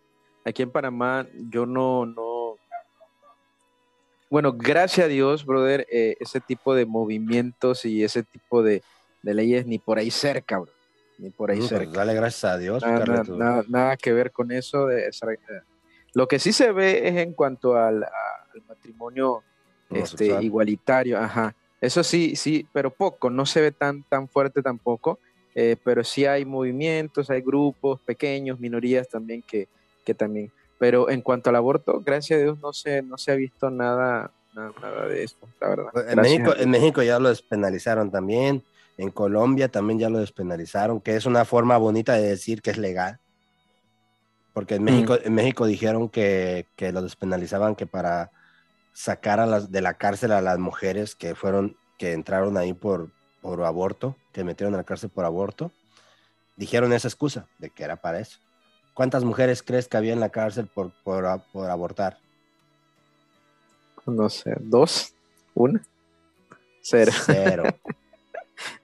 [0.49, 2.57] aquí en Panamá, yo no, no.
[4.31, 8.83] Bueno, gracias a Dios, brother, eh, ese tipo de movimientos y ese tipo de,
[9.23, 10.71] de leyes ni por ahí cerca, bro.
[11.19, 11.99] Ni por ahí pues cerca.
[11.99, 12.83] dale gracias a Dios.
[12.83, 14.87] Nada, nada- tú- nada- nada que ver con eso.
[14.87, 15.11] De, eh,
[16.15, 18.07] lo que sí se ve es en cuanto al,
[18.67, 19.43] matrimonio
[19.91, 21.55] este, igualitario, ajá.
[21.81, 25.21] Eso sí, sí, pero poco, no se ve tan, tan fuerte tampoco,
[25.55, 29.69] eh, pero sí hay movimientos, hay grupos pequeños, minorías también que,
[30.09, 30.51] que también.
[30.79, 34.31] Pero en cuanto al aborto, gracias a Dios no se, no se ha visto nada,
[34.55, 35.91] nada, nada de eso, la verdad.
[35.97, 38.65] En Gracias México, en México ya lo despenalizaron también.
[38.97, 42.79] En Colombia también ya lo despenalizaron, que es una forma bonita de decir que es
[42.79, 43.19] legal.
[44.55, 45.27] Porque en México, Mm.
[45.27, 48.31] en México dijeron que, que lo despenalizaban que para
[48.95, 53.11] sacar a las, de la cárcel a las mujeres que fueron, que entraron ahí por,
[53.43, 55.71] por aborto, que metieron a la cárcel por aborto,
[56.57, 58.39] dijeron esa excusa de que era para eso.
[58.99, 62.19] ¿Cuántas mujeres crees que había en la cárcel por, por, abortar?
[64.05, 65.15] No sé, dos,
[65.55, 65.81] una,
[66.83, 67.13] cero.
[67.25, 67.63] Cero.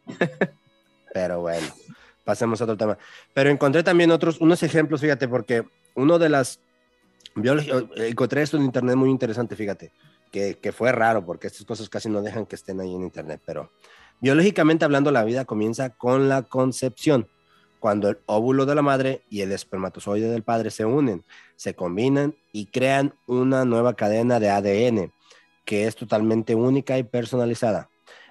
[1.12, 1.66] Pero bueno,
[2.22, 2.96] pasemos a otro tema.
[3.32, 5.64] Pero encontré también otros, unos ejemplos, fíjate, porque
[5.96, 6.60] uno de las
[7.34, 9.90] biológicas, encontré esto en internet muy interesante, fíjate,
[10.30, 13.40] que, que fue raro porque estas cosas casi no dejan que estén ahí en internet,
[13.44, 13.72] pero
[14.20, 17.26] biológicamente hablando, la vida comienza con la concepción,
[17.84, 21.22] cuando el óvulo de la madre y el espermatozoide del padre se unen,
[21.56, 25.12] se combinan y crean una nueva cadena de ADN
[25.66, 27.90] que es totalmente única y personalizada.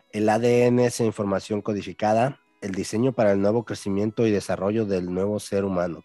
[0.09, 5.39] El ADN es información codificada, el diseño para el nuevo crecimiento y desarrollo del nuevo
[5.39, 6.03] ser humano.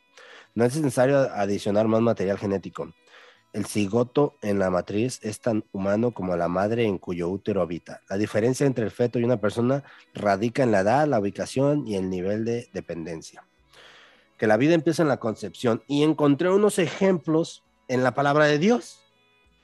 [0.54, 2.92] No es necesario adicionar más material genético.
[3.52, 8.02] El cigoto en la matriz es tan humano como la madre en cuyo útero habita.
[8.08, 9.84] La diferencia entre el feto y una persona
[10.14, 13.44] radica en la edad, la ubicación y el nivel de dependencia.
[14.36, 15.82] Que la vida empieza en la concepción.
[15.88, 19.00] Y encontré unos ejemplos en la palabra de Dios.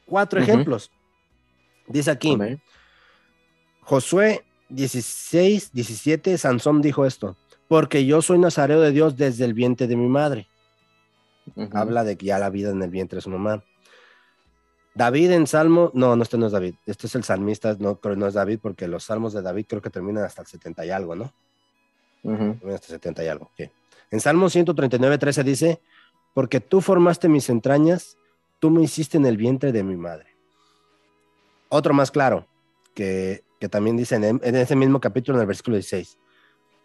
[0.07, 0.90] Cuatro ejemplos.
[1.87, 2.37] Dice aquí.
[3.83, 7.37] Josué 16, 17, Sansón dijo esto,
[7.68, 10.49] porque yo soy nazareo de Dios desde el vientre de mi madre.
[11.73, 13.62] Habla de que ya la vida en el vientre de su mamá.
[14.94, 18.14] David en Salmo, no, no, este no es David, este es el salmista, no, pero
[18.16, 20.90] no es David, porque los salmos de David creo que terminan hasta el 70 y
[20.90, 21.33] algo, ¿no?
[22.22, 22.37] Ujú.
[22.37, 23.50] Terminan hasta el 70 y algo.
[24.11, 25.80] En Salmo 139, 13 dice,
[26.33, 28.16] porque tú formaste mis entrañas,
[28.61, 30.26] tú me hiciste en el vientre de mi madre.
[31.68, 32.46] Otro más claro,
[32.94, 36.18] que, que también dice en, en ese mismo capítulo, en el versículo 16,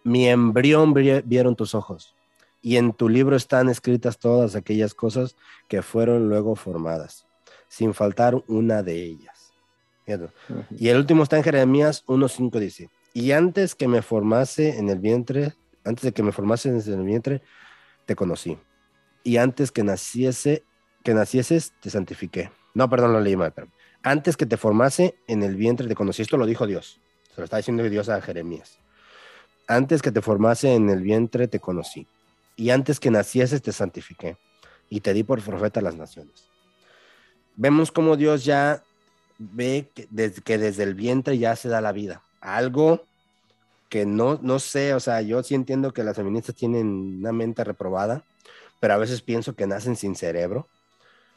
[0.04, 2.16] mi embrión vi- vieron tus ojos,
[2.62, 5.36] y en tu libro están escritas todas aquellas cosas
[5.68, 7.28] que fueron luego formadas,
[7.70, 9.54] sin faltar una de ellas.
[10.78, 15.00] Y el último está en Jeremías 1.5 dice, y antes que me formase en el
[15.00, 15.54] vientre,
[15.86, 17.42] antes de que me formase en el vientre,
[18.06, 18.58] te conocí.
[19.24, 20.64] Y antes que naciese,
[21.04, 22.52] que nacieses, te santifiqué.
[22.74, 23.54] No, perdón, lo leí mal,
[24.02, 26.22] antes que te formase en el vientre te conocí.
[26.22, 27.02] Esto lo dijo Dios.
[27.36, 28.80] Se lo está diciendo Dios a Jeremías.
[29.68, 32.08] Antes que te formase en el vientre te conocí.
[32.56, 34.38] Y antes que nacieses te santifiqué.
[34.90, 36.49] Y te di por profeta a las naciones.
[37.60, 38.82] Vemos cómo Dios ya
[39.38, 42.22] ve que desde, que desde el vientre ya se da la vida.
[42.40, 43.04] Algo
[43.90, 47.66] que no, no sé, o sea, yo sí entiendo que las feministas tienen una mente
[47.66, 48.24] reprobada,
[48.80, 50.70] pero a veces pienso que nacen sin cerebro,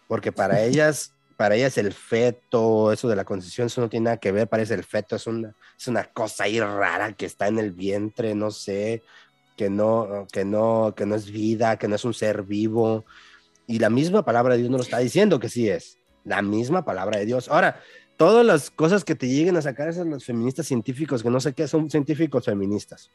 [0.07, 4.19] porque para ellas, para ellas el feto, eso de la concepción, eso no tiene nada
[4.19, 7.59] que ver, parece el feto, es una, es una cosa ahí rara que está en
[7.59, 9.03] el vientre, no sé,
[9.57, 13.05] que no, que no, que no es vida, que no es un ser vivo.
[13.67, 15.99] Y la misma palabra de Dios no lo está diciendo que sí es.
[16.25, 17.49] La misma palabra de Dios.
[17.49, 17.81] Ahora,
[18.17, 21.53] todas las cosas que te lleguen a sacar esas los feministas científicos, que no sé
[21.53, 23.11] qué, son científicos feministas.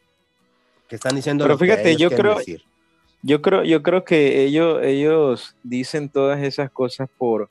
[0.87, 2.61] Que están diciendo Pero lo que fíjate, ellos yo creo- decir.
[3.23, 7.49] Yo creo, yo creo que ellos, ellos dicen todas esas cosas por...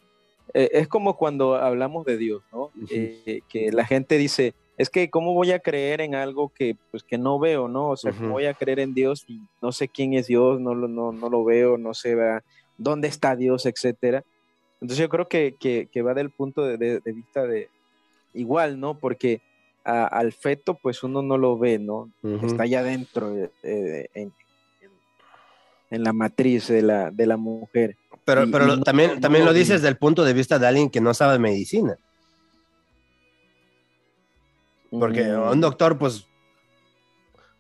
[0.55, 2.71] eh, es como cuando hablamos de Dios, ¿no?
[2.89, 7.03] Eh, que la gente dice, es que ¿cómo voy a creer en algo que, pues,
[7.03, 7.91] que no veo, ¿no?
[7.91, 8.33] O sea, ¿cómo Ujú.
[8.35, 11.29] voy a creer en Dios y no sé quién es Dios, no, lo- no, no
[11.29, 12.45] lo veo, no sé ¿verdad?
[12.79, 14.23] dónde está Dios, etcétera?
[14.81, 17.69] Entonces yo creo que, que- que va del punto de, de- de vista de
[18.35, 18.99] igual, ¿no?
[18.99, 19.41] Porque
[19.85, 22.11] a- al feto, pues uno no lo ve, ¿no?
[22.43, 27.97] Está allá adentro, eh, eh, en, la matriz de la, de la mujer.
[28.25, 30.33] Pero, y- pero y lo- no- también, no también lo dices desde el punto de
[30.35, 31.97] vista de alguien que no sabe medicina.
[34.91, 36.27] Porque Mm, un doctor, pues,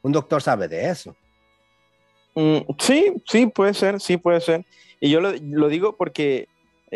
[0.02, 1.16] un doctor sabe de eso.
[2.35, 4.64] mm, sí, sí, puede ser, sí, puede ser.
[5.00, 6.48] Y yo lo, lo digo porque,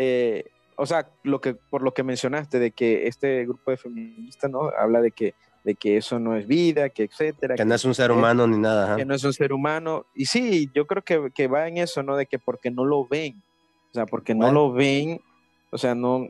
[0.03, 0.45] eh,
[0.77, 4.71] o sea, lo que, por lo que mencionaste, de que este grupo de feministas, ¿no?
[4.75, 7.53] Habla de que, de que eso no es vida, que etcétera.
[7.53, 8.85] Que no es un ser humano ni nada.
[8.85, 8.95] ajá.
[8.95, 10.07] que no es un ser humano.
[10.15, 12.15] Y sí, yo creo que, que va en eso, ¿no?
[12.15, 13.43] De que porque no lo ven.
[13.91, 15.21] O sea, porque no lo ven,
[15.69, 16.29] o sea, no,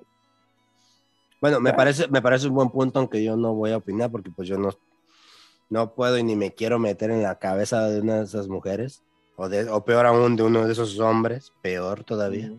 [1.39, 4.31] Bueno, me parece, me parece un buen punto, aunque yo no voy a opinar porque
[4.31, 4.71] pues yo no,
[5.69, 9.03] no puedo y ni me quiero meter en la cabeza de una de esas mujeres,
[9.35, 12.51] o, de, o peor aún de uno de esos hombres, peor todavía.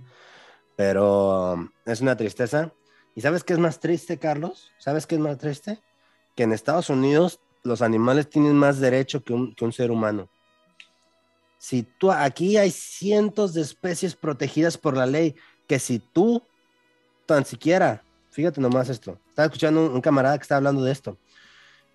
[0.83, 2.73] Pero es una tristeza.
[3.15, 4.73] ¿Y sabes qué es más triste, Carlos?
[4.79, 5.79] ¿Sabes qué es más triste?
[6.35, 10.29] Que en Estados Unidos los animales tienen más derecho que un, que un ser humano.
[11.57, 15.37] Si tú, aquí hay cientos de especies protegidas por la ley,
[15.69, 16.43] que si tú
[17.27, 21.17] tan siquiera, fíjate nomás esto, estaba escuchando un, un camarada que estaba hablando de esto,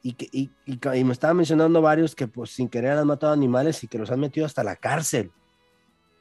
[0.01, 3.33] y, que, y, y y me estaba mencionando varios que pues sin querer han matado
[3.33, 5.29] animales y que los han metido hasta la cárcel.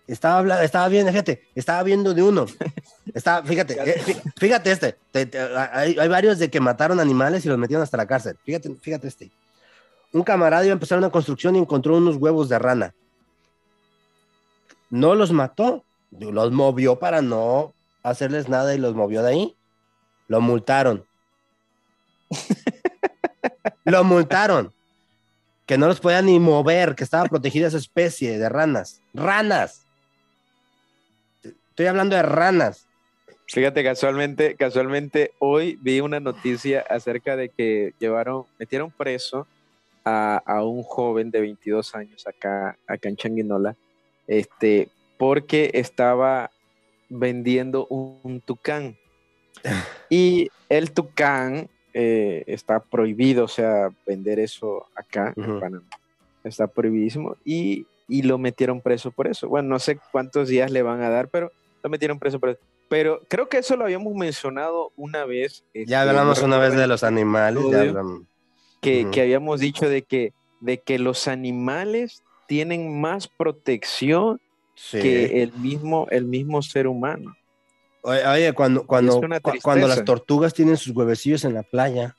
[0.07, 2.47] Estaba, estaba viendo, fíjate, estaba viendo de uno.
[3.15, 4.97] Estaba, fíjate, eh, fí- fíjate este.
[5.11, 8.37] te- te- hay, hay varios de que mataron animales y los metieron hasta la cárcel.
[8.45, 9.31] Fíjate, fíjate este.
[10.13, 12.95] Un camarada iba a empezar una construcción y encontró unos huevos de rana.
[14.91, 19.57] No los mató, los movió para no hacerles nada y los movió de ahí.
[20.29, 21.05] Lo multaron.
[23.85, 24.73] lo multaron.
[25.65, 29.01] Que no los podía ni mover, que estaba protegida esa especie de ranas.
[29.15, 29.86] Ranas.
[31.77, 32.89] Estoy hablando de ranas.
[33.49, 39.47] Fíjate, casualmente, casualmente hoy vi una noticia acerca de que llevaron, metieron preso
[40.03, 43.77] a, a un joven de 22 años acá, acá en Changuinola,
[44.27, 46.51] este, porque estaba
[47.11, 48.97] vendiendo un, un tucán.
[50.09, 55.85] Y el tucán eh, está prohibido, o sea, vender eso acá en Panamá.
[56.43, 57.37] Está prohibidísimo.
[57.45, 59.47] Y, y lo metieron preso por eso.
[59.47, 61.53] Bueno, no sé cuántos días le van a dar, pero
[61.87, 62.61] lo metieron preso por eso.
[62.89, 65.65] Pero creo que eso lo habíamos mencionado una vez.
[65.75, 67.63] Ya este, hablamos no una vez de los animales.
[67.63, 67.91] ya episodio.
[67.91, 68.23] hablamos.
[68.81, 74.41] que, que habíamos dicho de que, de que los animales tienen más protección
[74.79, 75.01] Sí.
[75.01, 77.35] que el mismo, el mismo ser humano.
[78.03, 79.21] Oye, cuando, cuando,
[79.63, 82.15] cuando las tortugas tienen sus huevecillos en la playa,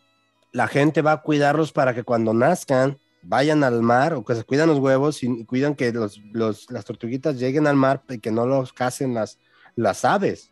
[0.51, 4.43] la gente va a cuidarlos para que cuando nazcan vayan al mar o que se
[4.43, 8.31] cuidan los huevos y cuidan que los, los- las tortuguitas lleguen al mar y que
[8.31, 9.37] no los casen las,
[9.77, 10.51] las aves.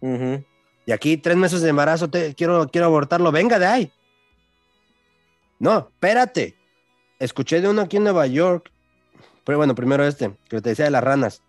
[0.00, 3.92] Y aquí tres meses de embarazo, te, quiero, quiero abortarlo, venga de ahí.
[5.58, 6.54] No, espérate.
[7.18, 8.70] Escuché de uno aquí en Nueva York,
[9.44, 11.42] pero bueno, primero este, que te decía de las ranas.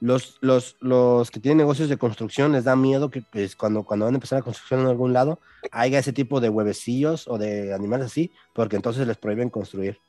[0.00, 4.04] Los, los, los que tienen negocios de construcción les da miedo que pues, cuando, cuando
[4.04, 5.38] van a empezar la construcción en algún lado
[5.70, 10.00] haya ese tipo de huevecillos o de animales así, porque entonces les prohíben construir.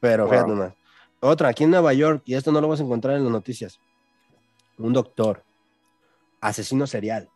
[0.00, 0.32] Pero Wow.
[0.32, 0.74] fíjate nomás.
[1.20, 3.78] Otra, aquí en Nueva York, y esto no lo vas a encontrar en las noticias.
[4.78, 5.44] Un doctor,
[6.40, 7.30] asesino serial,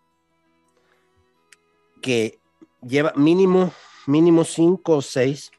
[2.01, 2.41] que
[2.83, 3.73] lleva mínimo,
[4.07, 5.51] mínimo cinco o seis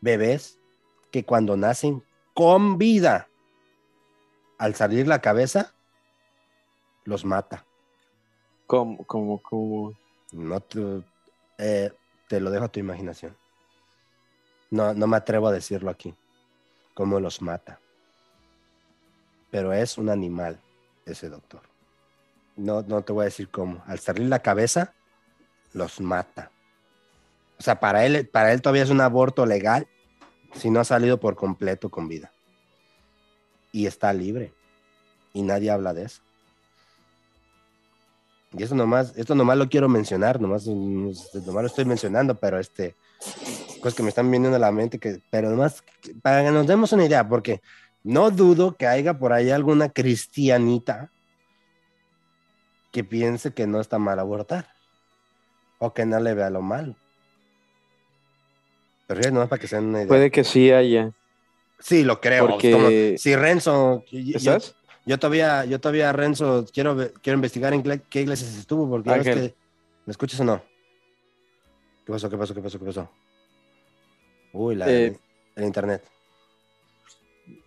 [0.00, 0.58] bebés
[1.10, 2.02] que cuando nacen
[2.34, 3.28] con vida,
[4.58, 5.74] al salir la cabeza,
[7.04, 7.64] los mata.
[8.66, 9.94] Como, como, como.
[10.32, 11.02] No te,
[11.58, 11.92] eh,
[12.28, 13.36] te lo dejo a tu imaginación.
[14.70, 16.14] No, no me atrevo a decirlo aquí,
[16.94, 17.80] cómo los mata.
[19.50, 20.60] Pero es un animal
[21.12, 21.62] ese doctor.
[22.56, 23.82] No, no te voy a decir cómo.
[23.86, 24.94] Al salir la cabeza,
[25.72, 26.50] los mata.
[27.58, 29.86] O sea, para él, para él todavía es un aborto legal
[30.54, 32.32] si no ha salido por completo con vida.
[33.72, 34.52] Y está libre.
[35.32, 36.22] Y nadie habla de eso.
[38.52, 42.96] Y eso nomás, esto nomás lo quiero mencionar, nomás, nomás lo estoy mencionando, pero este,
[43.80, 45.84] cosas que me están viniendo a la mente, que, pero nomás
[46.20, 47.60] para que nos demos una idea, porque
[48.02, 51.10] no dudo que haya por ahí alguna cristianita
[52.92, 54.66] que piense que no está mal abortar
[55.78, 56.96] o que no le vea lo malo.
[59.06, 60.08] Pero es nomás para que se den una idea.
[60.08, 61.12] Puede que sí haya.
[61.78, 62.46] Sí, lo creo.
[62.48, 62.88] Porque- Como-
[63.18, 64.76] si Renzo, yo, ¿Estás?
[65.06, 69.54] yo todavía, yo todavía Renzo quiero, quiero investigar en qué iglesias estuvo, porque ves que-
[70.06, 70.62] ¿me escuchas o no?
[72.04, 72.28] ¿Qué pasó?
[72.30, 72.54] ¿Qué pasó?
[72.54, 72.78] ¿Qué pasó?
[72.78, 73.10] ¿Qué pasó?
[74.52, 75.16] Uy, la, Eh,
[75.56, 76.02] el internet.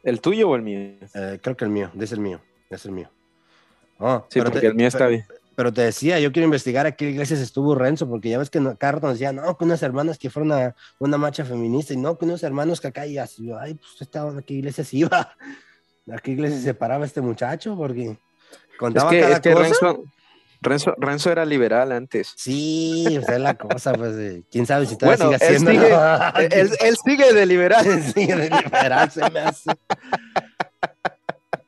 [0.04, 0.78] ¿El tuyo o el mío?
[1.14, 3.10] Eh, creo que el mío, es el mío, es el mío.
[4.00, 5.26] Oh, Sí, pero porque te- el mío está pero- bien.
[5.56, 8.60] Pero te decía, yo quiero investigar a qué iglesias estuvo Renzo, porque ya ves que
[8.60, 12.18] rato nos decían, no, que unas hermanas que fueron a una marcha feminista, y no,
[12.18, 15.36] que unos hermanos que acá, y así, yo, ay, pues estaban, ¿a qué iglesias iba?
[16.12, 17.78] ¿A qué iglesia se paraba este muchacho?
[17.78, 18.18] Porque Es
[18.80, 19.64] contaba que, cada es que cosa.
[19.64, 20.04] Renzo,
[20.64, 22.34] Renzo, Renzo era liberal antes.
[22.38, 26.60] Sí, o sea, la cosa, pues, eh, quién sabe si todavía Bueno, sigue él sigue-
[26.62, 27.86] él, él sigue de liberal.
[28.14, 29.72] sigue de liberal, se me hace.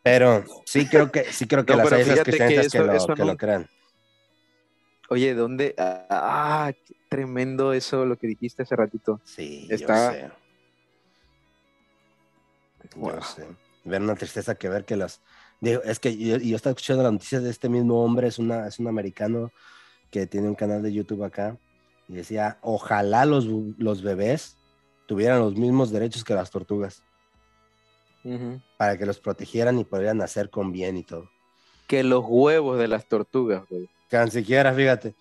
[0.03, 2.37] Pero sí creo que, sí creo que No, las pero hay esas fíjate que
[2.69, 3.67] que, lo, eso que no- lo crean.
[5.09, 5.75] Oye, ¿dónde?
[5.77, 9.21] Ah, qué tremendo eso, lo que dijiste hace ratito.
[9.23, 10.31] Sí, Está- yo sé.
[12.95, 13.15] Wow.
[13.15, 13.45] Yo sé.
[13.83, 15.21] Ver una tristeza que ver que las.
[15.65, 18.67] Digo, es que yo, yo estaba escuchando las noticias de este mismo hombre, es, una,
[18.67, 19.51] es un americano
[20.11, 21.57] que tiene un canal de YouTube acá,
[22.07, 23.47] y decía: Ojalá los,
[23.79, 24.59] los bebés
[25.07, 27.01] tuvieran los mismos derechos que las tortugas,
[28.77, 31.31] para que los protegieran y pudieran nacer con bien y todo.
[31.87, 33.89] Que los huevos de las tortugas, güey.
[34.07, 35.15] Que ni siquiera, fíjate,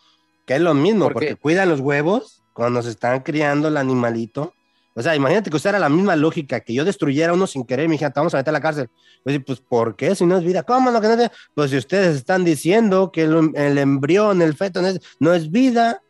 [0.45, 4.53] que es lo mismo, ¿Por porque cuidan los huevos cuando se están criando el animalito.
[4.97, 7.95] O sea, imagínate que usara la misma lógica, que yo destruyera uno sin querer me
[7.95, 8.88] dijera, te vamos a meter a la cárcel.
[9.24, 10.14] Pues, pues, ¿por qué?
[10.14, 11.01] Si no es vida, ¿cómo no?
[11.01, 14.88] Que no te- Pues si ustedes están diciendo que el, el embrión, el feto no
[14.88, 16.01] es, no es vida,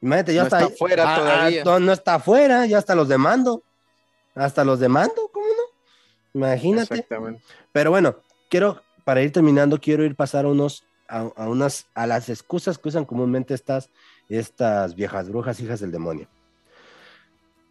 [0.00, 1.64] imagínate, ya No está, está fuera ah, ah, todavía.
[1.64, 3.62] no, no está afuera, ya hasta los demando.
[4.36, 6.40] Hasta los demando, ¿cómo no?
[6.40, 6.94] Imagínate.
[6.94, 7.42] Exactamente.
[7.72, 8.16] Pero bueno,
[8.48, 12.78] quiero, para ir terminando, quiero ir pasar a unos, a, a unas, a las excusas
[12.78, 13.90] que usan comúnmente estas,
[14.28, 16.28] estas viejas brujas, hijas del demonio.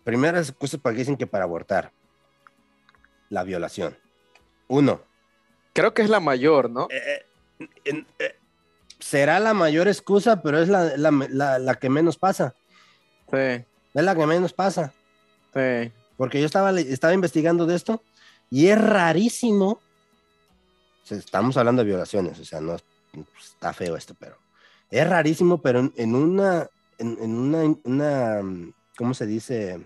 [0.04, 1.92] Primeras excusas para que dicen que para abortar.
[3.30, 3.98] La violación.
[4.68, 5.02] Uno,
[5.74, 6.88] Creo que es la mayor, ¿no?
[6.92, 7.26] eh,
[7.86, 8.36] en- eh,
[9.00, 12.54] será la mayor excusa, pero es la, la, la- la que menos pasa.
[13.32, 14.94] Sí, Es la que menos pasa.
[15.54, 15.92] sí.
[16.16, 18.04] Porque yo estaba, estaba investigando de esto
[18.52, 19.82] y es rarísimo.
[21.10, 22.84] Estamos hablando de violaciones, o sea, no es-
[23.44, 24.38] está feo esto, pero
[24.92, 26.68] es rarísimo, pero en, en una,
[27.00, 28.42] en, en una, una,
[28.96, 29.82] ¿cómo se dice?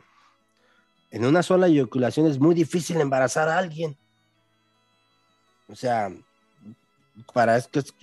[1.10, 3.97] En una sola eyaculación es muy difícil embarazar a alguien.
[5.68, 6.12] O sea,
[7.34, 7.93] para esto es-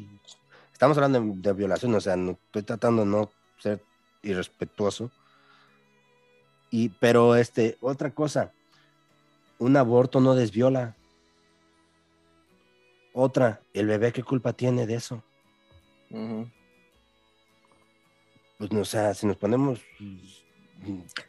[0.73, 3.83] estamos hablando de, de violación, o sea, no, estoy tratando de no ser
[4.23, 5.11] irrespetuoso.
[6.71, 8.53] Y, pero este, otra cosa,
[9.59, 10.97] un aborto no desviola.
[13.13, 15.23] Otra, el bebé qué culpa tiene de eso.
[18.59, 19.81] Pues no, o sea, si nos ponemos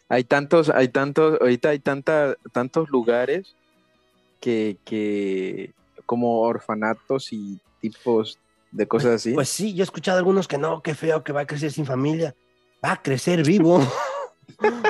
[0.10, 3.56] Hay tantos, hay tantos, ahorita hay tanta, tantos lugares
[4.39, 5.74] que, que
[6.06, 8.39] como orfanatos y tipos
[8.72, 9.34] de cosas así.
[9.34, 11.86] Pues sí, yo he escuchado algunos que no, qué feo que va a crecer sin
[11.86, 12.36] familia.
[12.84, 13.80] Va a crecer vivo.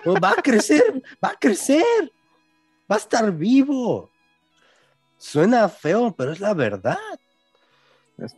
[0.05, 1.84] No, va a crecer, va a crecer.
[2.91, 4.09] Va a estar vivo.
[5.18, 6.97] Suena feo, pero es la verdad.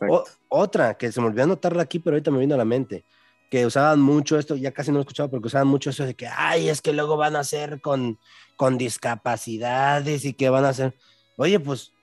[0.10, 3.04] O- otra que se me olvidó anotarla aquí, pero ahorita me vino a la mente.
[3.50, 6.16] Que usaban mucho esto, ya casi no lo he escuchado, porque usaban mucho eso de
[6.16, 8.20] que, ay, es que luego van a ser con,
[8.58, 10.96] con discapacidades y que van a ser.
[11.38, 11.94] Oye, pues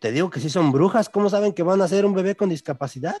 [0.00, 2.48] te digo que si son brujas, ¿cómo saben que van a ser un bebé con
[2.48, 3.16] discapacidad?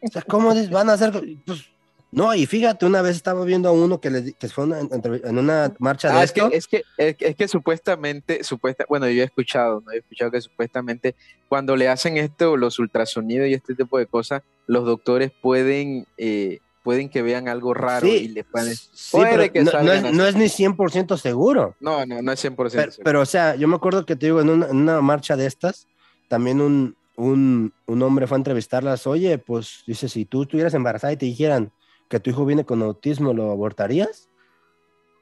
[0.00, 1.12] O sea, ¿cómo van a ser?
[1.44, 1.68] Pues
[2.10, 5.38] no, y fíjate, una vez estaba viendo a uno que, le, que fue una- en
[5.38, 6.52] una marcha de Ah, es que, esto.
[6.54, 9.92] es que, es que, es que supuestamente, supuesta, bueno, yo he escuchado, ¿no?
[9.92, 11.14] He escuchado que supuestamente
[11.48, 16.60] cuando le hacen esto, los ultrasonidos y este tipo de cosas, los doctores pueden, eh,
[16.82, 18.74] pueden que vean algo raro Sí, y les pueden...
[18.74, 21.76] sí, puede pero que no, no es, no es ni 100% seguro.
[21.80, 23.04] No, no, no es 100% Pero, seguro.
[23.04, 25.46] pero, o sea, yo me acuerdo que te digo, en una, en una marcha de
[25.46, 25.86] estas,
[26.28, 29.06] también un, un, un hombre fue a entrevistarlas.
[29.06, 31.70] Oye, pues dice, si tú estuvieras embarazada y te dijeran
[32.08, 34.28] que tu hijo viene con autismo, ¿lo abortarías?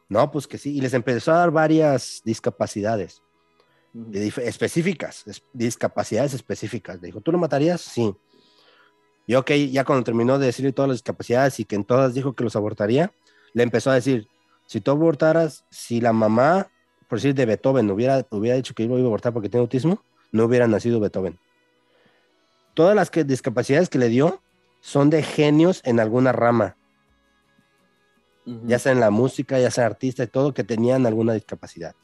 [0.09, 0.76] No, pues que sí.
[0.76, 3.22] Y les empezó a dar varias discapacidades
[3.93, 7.01] de dif- específicas, es- discapacidades específicas.
[7.01, 7.80] Le dijo, ¿tú lo matarías?
[7.80, 8.14] Sí.
[9.26, 12.34] Y ok, ya cuando terminó de decir todas las discapacidades y que en todas dijo
[12.34, 13.12] que los abortaría,
[13.55, 14.28] le empezó a decir,
[14.66, 16.68] si tú abortaras, si la mamá,
[17.09, 20.45] por decir de Beethoven, hubiera, hubiera dicho que iba a abortar porque tiene autismo, no
[20.45, 21.39] hubiera nacido Beethoven.
[22.74, 24.43] Todas las que, discapacidades que le dio
[24.87, 26.76] son de genios en alguna rama,
[28.45, 31.97] ya sea en la música, ya sea artista y todo, que tenían alguna discapacidad.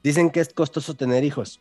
[0.00, 1.60] Dicen que es costoso tener hijos.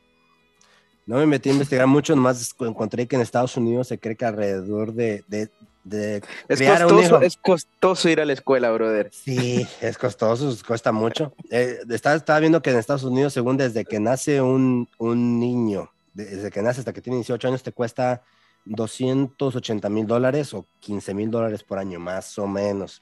[1.07, 4.25] No me metí a investigar mucho, nomás encontré que en Estados Unidos se cree que
[4.25, 5.49] alrededor de, de,
[5.84, 9.09] de Es costoso, es costoso ir a la escuela, brother.
[9.11, 11.34] Sí, es costoso, cuesta mucho.
[11.49, 15.91] Eh, estaba, estaba viendo que en Estados Unidos, según desde que nace un, un niño,
[16.13, 18.21] desde que nace hasta que tiene 18 años, te cuesta
[18.70, 23.01] 280 mil dólares o 15 mil dólares por año, más o menos.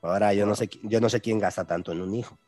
[0.00, 2.38] Ahora, yo no, sé, yo no sé quién gasta tanto en un hijo.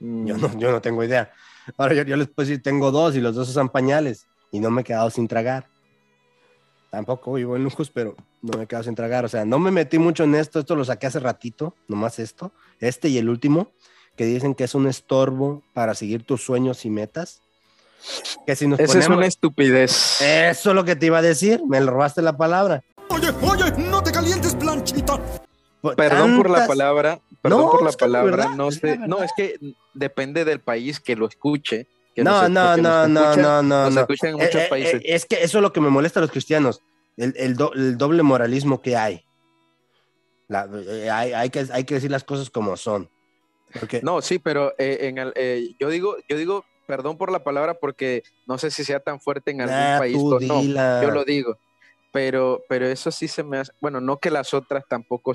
[0.00, 0.26] Mm.
[0.26, 1.32] Yo no, yo no tengo idea.
[1.76, 4.70] Ahora, yo, yo les puedo decir, tengo dos y los dos usan pañales y no
[4.70, 5.66] me he quedado sin tragar.
[6.90, 9.24] Tampoco vivo en lujos, pero no me he quedado sin tragar.
[9.24, 10.60] O sea, no me metí mucho en esto.
[10.60, 12.52] Esto lo saqué hace ratito, nomás esto.
[12.80, 13.72] Este y el último,
[14.16, 17.42] que dicen que es un estorbo para seguir tus sueños y metas.
[18.46, 19.16] Que si nos Esa es ponemos...
[19.18, 20.20] una estupidez.
[20.20, 21.60] Eso es lo que te iba a decir.
[21.66, 22.82] Me robaste la palabra.
[23.08, 25.18] Oye, oye, no te calientes, planchita.
[25.80, 28.50] Por Perdón por la tantas- palabra, perdón No, por la es que es palabra, verdad,
[28.54, 29.58] no es sé, no, es que
[29.94, 31.86] depende del país que lo escuche.
[32.14, 34.00] que No, nos- no, no, nos no, no, no, no.
[34.00, 34.94] escuchan en Eh, muchos eh, países.
[34.96, 36.82] eh, es que eso es lo que me molesta a los cristianos,
[37.16, 39.24] el, el do- el doble moralismo que hay.
[40.48, 43.08] La- eh, hay, hay que, hay que decir las cosas como son.
[43.78, 47.44] Porque, No, sí, pero eh, en el- eh, yo digo, yo digo, perdón por la
[47.44, 50.60] palabra porque no sé si sea tan fuerte en algún Ah, país o no.
[50.62, 51.00] dila.
[51.00, 51.56] Yo lo digo.
[52.12, 55.32] Pero, pero eso sí se me hace, bueno, no que las otras tampoco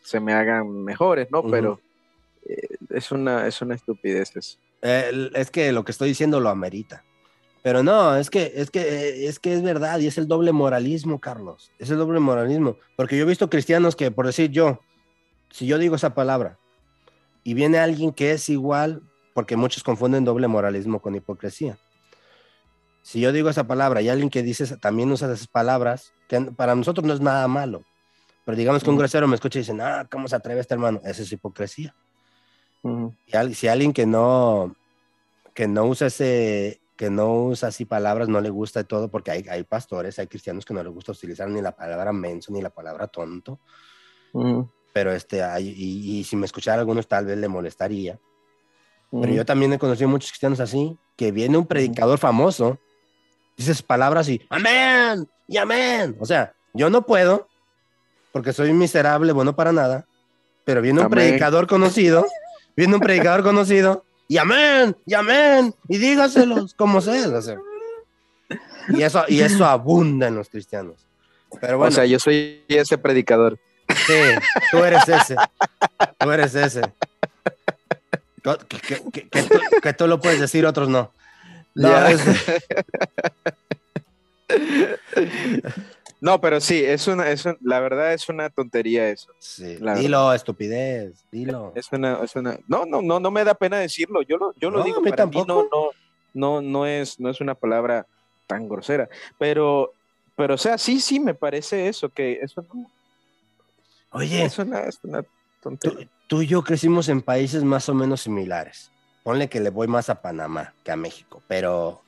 [0.00, 1.40] se me hagan mejores, ¿no?
[1.40, 1.50] Ujú.
[1.50, 1.80] Pero
[2.48, 4.58] eh, es una, es una estupidez eso.
[4.82, 7.04] Eh, es que lo que estoy diciendo lo amerita.
[7.64, 10.52] Pero no, es que, es que, eh, es que es verdad y es el doble
[10.52, 11.72] moralismo, Carlos.
[11.80, 12.76] Es el doble moralismo.
[12.96, 14.78] Porque yo he visto cristianos que, por decir yo,
[15.50, 16.58] si yo digo esa palabra
[17.42, 19.02] y viene alguien que es igual,
[19.34, 21.78] porque muchos confunden doble moralismo con hipocresía.
[23.02, 26.74] Si yo digo esa palabra y alguien que dice también usa esas palabras, que para
[26.74, 27.82] nosotros no es nada malo.
[28.44, 31.00] Pero digamos que un grosero me escucha y dice, ah, ¿cómo se atreve este hermano?
[31.04, 31.94] Esa es hipocresía.
[32.82, 33.14] Ujú.
[33.26, 34.74] Y al- si alguien que no,
[35.54, 39.30] que no usa ese, que no usa así palabras, no le gusta y todo, porque
[39.30, 42.60] hay, hay pastores, hay cristianos que no les gusta utilizar ni la palabra menso ni
[42.60, 43.60] la palabra tonto,
[44.32, 44.68] Ujú.
[44.92, 48.18] pero este, hay, y, y si me escuchara algunos tal vez le molestaría.
[49.20, 52.78] Pero yo también he conocido muchos cristianos así, que viene un predicador famoso,
[53.58, 56.16] dices palabras y amén, y amén.
[56.18, 57.46] O sea, yo no puedo,
[58.32, 60.06] porque soy miserable, bueno para nada,
[60.64, 61.18] pero viene un Amén.
[61.18, 62.26] predicador conocido,
[62.74, 67.28] viene un predicador conocido, y amén, y amén, y dígaselos como sea.
[67.28, 67.58] o sea.
[68.88, 71.06] Y eso, y eso abunda en los cristianos.
[71.60, 73.58] Pero bueno, O sea, yo soy ese predicador.
[74.06, 74.14] sí,
[74.70, 75.36] tú eres ese,
[76.18, 76.80] tú eres ese.
[78.42, 81.12] Que, que- que- tú, que tú lo puedes decir, otros no.
[81.74, 82.20] No, es-
[86.20, 89.32] No, pero sí, es una, es un- la verdad es una tontería eso.
[89.40, 91.72] sí, dilo, estupidez, dilo.
[91.74, 94.22] Es una, es una, no, no, no, no me da pena decirlo.
[94.22, 94.98] Yo lo, yo lo No, digo.
[94.98, 95.90] a mí para mí no, no,
[96.32, 98.06] no, no es, no es una palabra
[98.46, 99.08] tan grosera.
[99.36, 99.92] Pero,
[100.36, 102.88] pero, o sea, sí, sí, me parece eso, que eso no,
[104.12, 105.24] Oye, es una, es una
[106.28, 108.90] tú, y yo crecimos en países más o menos similares.
[109.22, 112.02] Ponle que le voy más a Panamá que a México, pero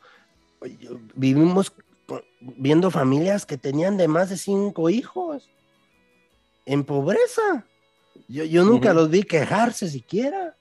[1.14, 1.72] vivimos
[2.40, 5.48] viendo familias que tenían de más de cinco hijos
[6.66, 7.66] en pobreza.
[8.28, 10.56] Yo, yo nunca los vi quejarse siquiera.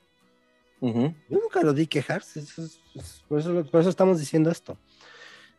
[0.81, 2.41] Yo nunca lo vi quejarse.
[2.41, 4.77] eso es- es- por, eso, por eso estamos diciendo esto.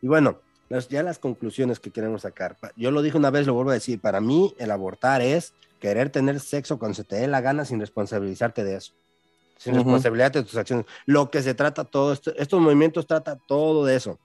[0.02, 0.40] Y bueno,
[0.74, 2.56] las- ya las conclusiones que queremos sacar.
[2.76, 4.00] Yo lo dije una vez, lo vuelvo a decir.
[4.00, 7.80] Para mí, el abortar es querer tener sexo cuando se te dé la gana sin
[7.80, 8.92] responsabilizarte de eso.
[9.56, 9.82] Sin Ujú.
[9.84, 10.86] responsabilidad de tus acciones.
[11.06, 14.18] Lo que se trata todo, esto, estos movimientos trata todo de eso.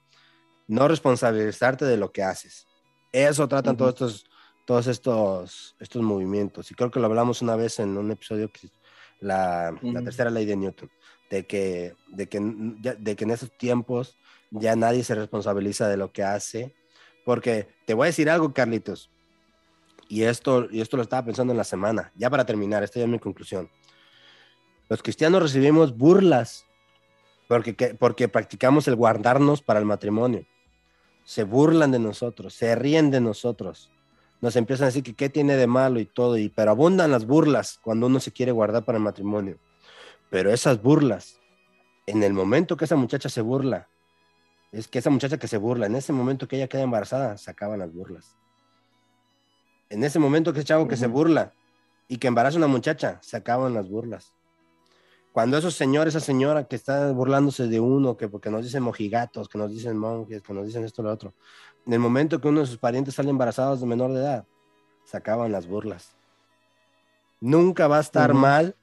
[0.66, 2.66] No responsabilizarte de lo que haces.
[3.12, 3.78] Eso tratan Ujú.
[3.78, 4.24] todos estos
[4.66, 6.70] todos estos, estos movimientos.
[6.70, 8.68] Y creo que lo hablamos una vez en un episodio que
[9.18, 10.04] la, la Ujú.
[10.04, 10.88] tercera ley de Newton,
[11.28, 14.16] de que, de, que, de que en esos tiempos
[14.50, 16.74] ya nadie se responsabiliza de lo que hace.
[17.24, 19.10] Porque te voy a decir algo, Carlitos,
[20.08, 23.04] y esto, y esto lo estaba pensando en la semana, ya para terminar, esta ya
[23.04, 23.70] es mi conclusión.
[24.88, 26.66] Los cristianos recibimos burlas
[27.48, 30.46] porque, que- porque practicamos el guardarnos para el matrimonio.
[31.24, 33.92] Se burlan de nosotros, se ríen de nosotros.
[34.40, 37.26] Nos empiezan a decir que qué tiene de malo y todo, y, pero abundan las
[37.26, 39.58] burlas cuando uno se quiere guardar para el matrimonio.
[40.30, 41.38] Pero esas burlas,
[42.06, 43.88] en el momento que esa muchacha se burla,
[44.72, 47.50] es que esa muchacha que se burla, en ese momento que ella queda embarazada, se
[47.50, 48.36] acaban las burlas.
[49.88, 51.52] En ese momento que ese chavo que se burla
[52.06, 54.32] y que embaraza a una muchacha, se acaban las burlas.
[55.32, 59.48] Cuando esos señores, esa señora que está burlándose de uno, que porque nos dicen mojigatos,
[59.48, 61.34] que nos dicen monjes, que nos dicen esto y lo otro,
[61.86, 64.44] en el momento que uno de sus parientes sale embarazados de menor de edad,
[65.04, 66.16] se acaban las burlas.
[67.40, 68.76] Nunca va a estar mal.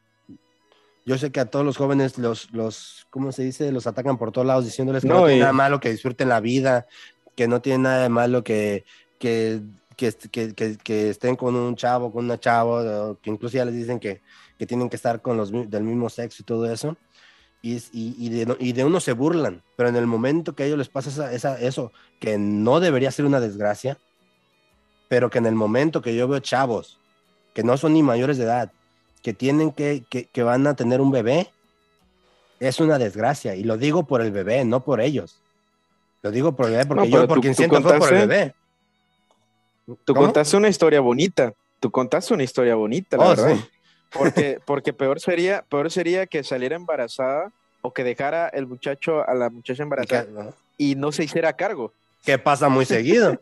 [1.08, 3.72] Yo sé que a todos los jóvenes los, los, ¿cómo se dice?
[3.72, 6.28] Los atacan por todos lados diciéndoles que no, No, tiene y- nada malo que disfruten
[6.28, 6.86] la vida,
[7.34, 8.84] que no tiene nada de malo que,
[9.18, 9.62] que,
[9.96, 10.12] que,
[10.54, 12.80] que- que- estén con un chavo, con una chavo,
[13.12, 14.22] o que incluso ya les dicen que,
[14.60, 16.98] que tienen que estar con los del mismo sexo y todo eso.
[17.62, 20.66] Y, y, y de, y de uno se burlan, pero en el momento que a
[20.66, 23.98] ellos les pasa esa, esa- eso, que no debería ser una desgracia,
[25.08, 27.00] pero que en el momento que yo veo chavos
[27.54, 28.74] que no son ni mayores de edad,
[29.22, 31.50] que tienen que, que, que van a tener un bebé,
[32.60, 33.56] es una desgracia.
[33.56, 35.38] Y lo digo por el bebé, no por ellos.
[36.24, 37.94] Lo digo por el bebé, porque No, yo por tú- quien tú siento fue por
[37.94, 38.54] el contaste- bebé.
[40.06, 40.22] Tú ¿Cómo?
[40.26, 41.54] contaste una historia bonita.
[41.80, 43.56] Tú contaste una historia bonita, la Oh, verdad.
[43.56, 43.66] sí.
[44.12, 47.52] Porque, porque peor sería, peor sería que saliera embarazada
[47.82, 50.54] o que dejara el muchacho a la muchacha Y embarazada que- ¿no?
[50.78, 51.94] y no se hiciera cargo.
[52.26, 53.40] que pasa muy seguido.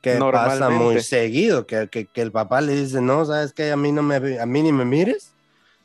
[0.00, 3.76] Que pasa muy seguido, que, que, que el papá le dice, no, sabes que a
[3.76, 5.32] mí no me, a mí ni me mires,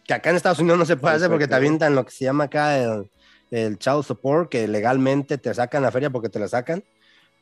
[0.06, 2.26] que acá en Estados Unidos no se puede hacer porque te avientan lo que se
[2.26, 3.10] llama acá el,
[3.52, 6.84] el child support, que legalmente te sacan la feria porque te la sacan,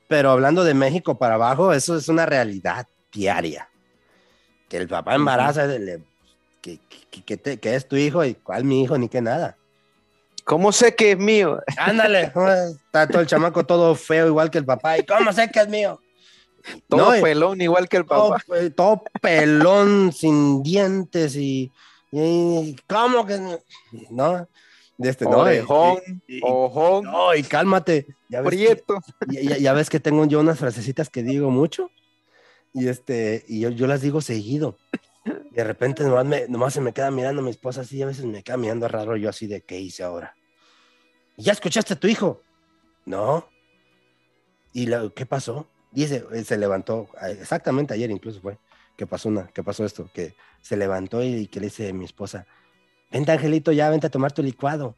[0.08, 3.70] pero hablando de México para abajo, eso es una realidad diaria,
[4.70, 6.04] que el papá embaraza, le-
[6.62, 9.58] que, que, que te- que es tu hijo y cuál mi hijo ni que nada.
[10.46, 11.60] ¿Cómo sé que es mío?
[11.78, 12.32] Ándale,
[12.86, 15.68] está todo el chamaco todo feo igual que el papá y cómo sé que es
[15.68, 16.00] mío.
[16.88, 18.44] Todo No, y- pelón igual que el todo, papá.
[18.48, 21.72] pe- todo pelón, sin dientes y,
[22.12, 23.38] y- ¿cómo que
[24.10, 24.48] no?
[24.98, 25.58] De este, no, y-
[26.28, 28.08] y- ojón, no, y cálmate.
[28.30, 29.00] Ya ves, que, prieto.
[29.28, 31.90] ya, ya- ya ves que tengo yo unas frasecitas que digo mucho
[32.74, 34.78] y este y yo, yo las digo seguido.
[35.52, 38.26] De repente nomás, me- nomás se me queda mirando mi esposa así, y a veces
[38.26, 40.36] me queda mirando raro yo así de ¿qué hice ahora?
[41.38, 42.42] ¿Ya escuchaste a tu hijo?
[43.06, 43.48] No.
[44.74, 45.68] ¿Y la- qué pasó?
[45.92, 48.58] Dice, eh, se levantó, exactamente ayer incluso fue,
[48.98, 52.06] que pasó, una, que pasó esto, que se levantó y, que le dice a mi
[52.06, 52.46] esposa,
[53.12, 54.96] vente Angelito, ya vente a tomar tu licuado.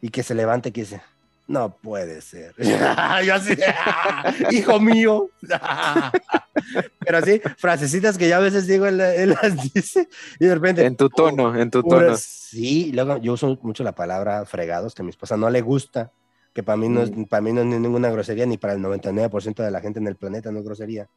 [0.00, 1.00] Y que se levante y que dice,
[1.46, 2.54] no puede ser.
[3.24, 5.28] Yo así, "Ah, hijo mío.
[7.00, 10.08] Pero así, frasecitas que ya a veces digo, él, él las dice
[10.38, 10.84] y de repente...
[10.84, 12.16] En tu tono, en tu tono.
[12.16, 16.12] Sí, luego yo uso mucho la palabra fregados, que a mi esposa no le gusta,
[16.52, 19.62] que para mí no es, para mí no es ninguna grosería, ni para el 99%
[19.62, 21.08] de la gente en el planeta no es grosería.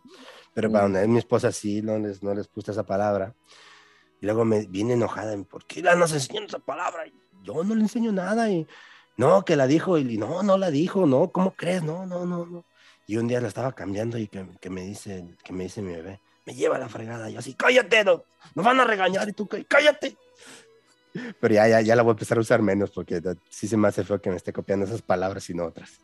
[0.53, 3.33] Pero para donde es mi esposa sí, no les, no les gusta esa palabra.
[4.21, 7.05] Y luego me viene enojada, ¿por qué la nos enseñan esa palabra?
[7.05, 7.13] Y
[7.43, 8.65] Yo no le enseño nada y
[9.17, 11.83] no, que la dijo, y no, no la dijo, no, ¿cómo crees?
[11.83, 12.65] No, no, no, no.
[13.07, 15.93] Y un día la estaba cambiando y que, que me dice, que me dice mi
[15.93, 17.29] bebé, me lleva la fregada.
[17.29, 18.23] Yo así, cállate, no,
[18.55, 20.17] nos van a regañar y tú, "Cá- cállate.
[21.39, 23.87] Pero ya, ya, ya la voy a empezar a usar menos porque sí se me
[23.87, 26.01] hace feo que me esté copiando esas palabras y no otras.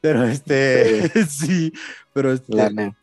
[0.00, 1.72] Pero este, sí,
[2.12, 2.96] pero este, ne-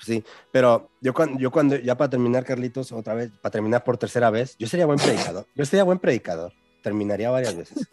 [0.00, 3.96] sí, pero yo cuando, yo cuando, ya para terminar, Carlitos, otra vez, para terminar por
[3.98, 6.52] tercera vez, yo sería buen predicador, yo sería buen predicador,
[6.82, 7.88] terminaría varias veces.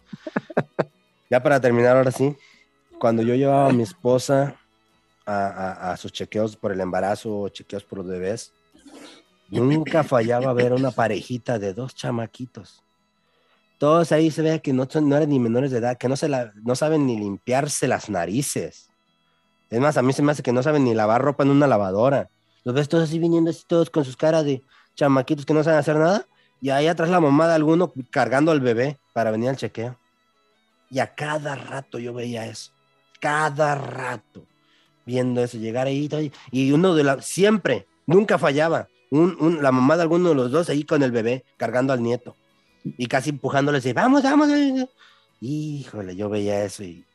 [1.30, 2.36] Ya para terminar, ahora sí,
[3.00, 4.60] cuando yo llevaba a mi esposa
[5.26, 8.54] a, a- a sus chequeos por el embarazo o chequeos por los bebés,
[9.48, 12.84] nunca fallaba ver una parejita de dos chamaquitos.
[13.82, 16.16] Todos ahí se ve que no, son, no eran ni menores de edad, que no,
[16.16, 18.92] se la, no saben ni limpiarse las narices.
[19.72, 21.66] Es más, a mí se me hace que no saben ni lavar ropa en una
[21.66, 22.30] lavadora.
[22.64, 24.62] Los ves todos así viniendo así todos con sus caras de
[24.94, 26.28] chamaquitos que no saben hacer nada.
[26.62, 29.98] Y ahí atrás la mamá de alguno cargando al bebé para venir al chequeo.
[30.92, 32.72] Y a cada rato yo veía eso.
[33.20, 34.46] Cada rato.
[35.08, 36.08] Viendo eso, llegar ahí.
[36.52, 37.20] Y uno de la...
[37.24, 38.90] Siempre, nunca fallaba.
[39.10, 42.04] Un, un- la mamá de alguno de los dos ahí con el bebé, cargando al
[42.04, 42.36] nieto.
[42.84, 44.50] Y casi empujándole así, vamos, vamos.
[44.50, 44.88] eh".
[45.40, 47.06] Híjole, yo veía eso y...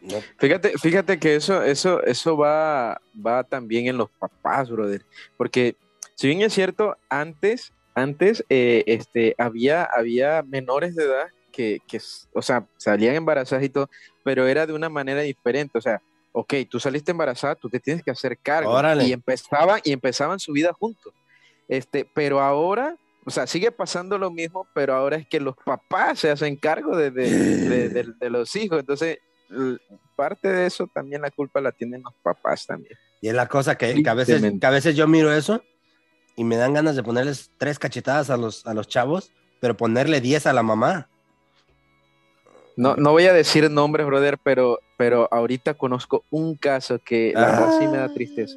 [0.00, 5.04] No, Fíjate, fíjate que eso, eso, eso va, va también en los papás, brother.
[5.36, 5.76] Porque
[6.16, 12.00] si bien es cierto, antes, antes eh, este, había, había menores de edad que, que,
[12.32, 13.88] o sea, salían embarazadas y todo,
[14.24, 15.78] pero era de una manera diferente.
[15.78, 18.72] O sea, ok, tú saliste embarazada, tú te tienes que hacer cargo.
[18.72, 19.04] Órale.
[19.04, 21.14] Y empezaban, y empezaban su vida juntos.
[21.68, 26.18] Este, pero ahora, o sea, sigue pasando lo mismo, pero ahora es que los papás
[26.20, 28.80] se hacen cargo de, de, de- de- de los hijos.
[28.80, 29.18] Entonces,
[30.16, 32.96] parte de eso también la culpa la tienen los papás también.
[33.20, 35.62] Y es la cosa que, que a veces, que a veces yo miro eso
[36.36, 40.20] y me dan ganas de ponerles tres cachetadas a los, a los chavos, pero ponerle
[40.20, 41.08] diez a la mamá.
[42.76, 47.46] No, no voy a decir nombres, brother, pero, pero ahorita conozco un caso que la
[47.46, 48.56] verdad sí me da tristeza.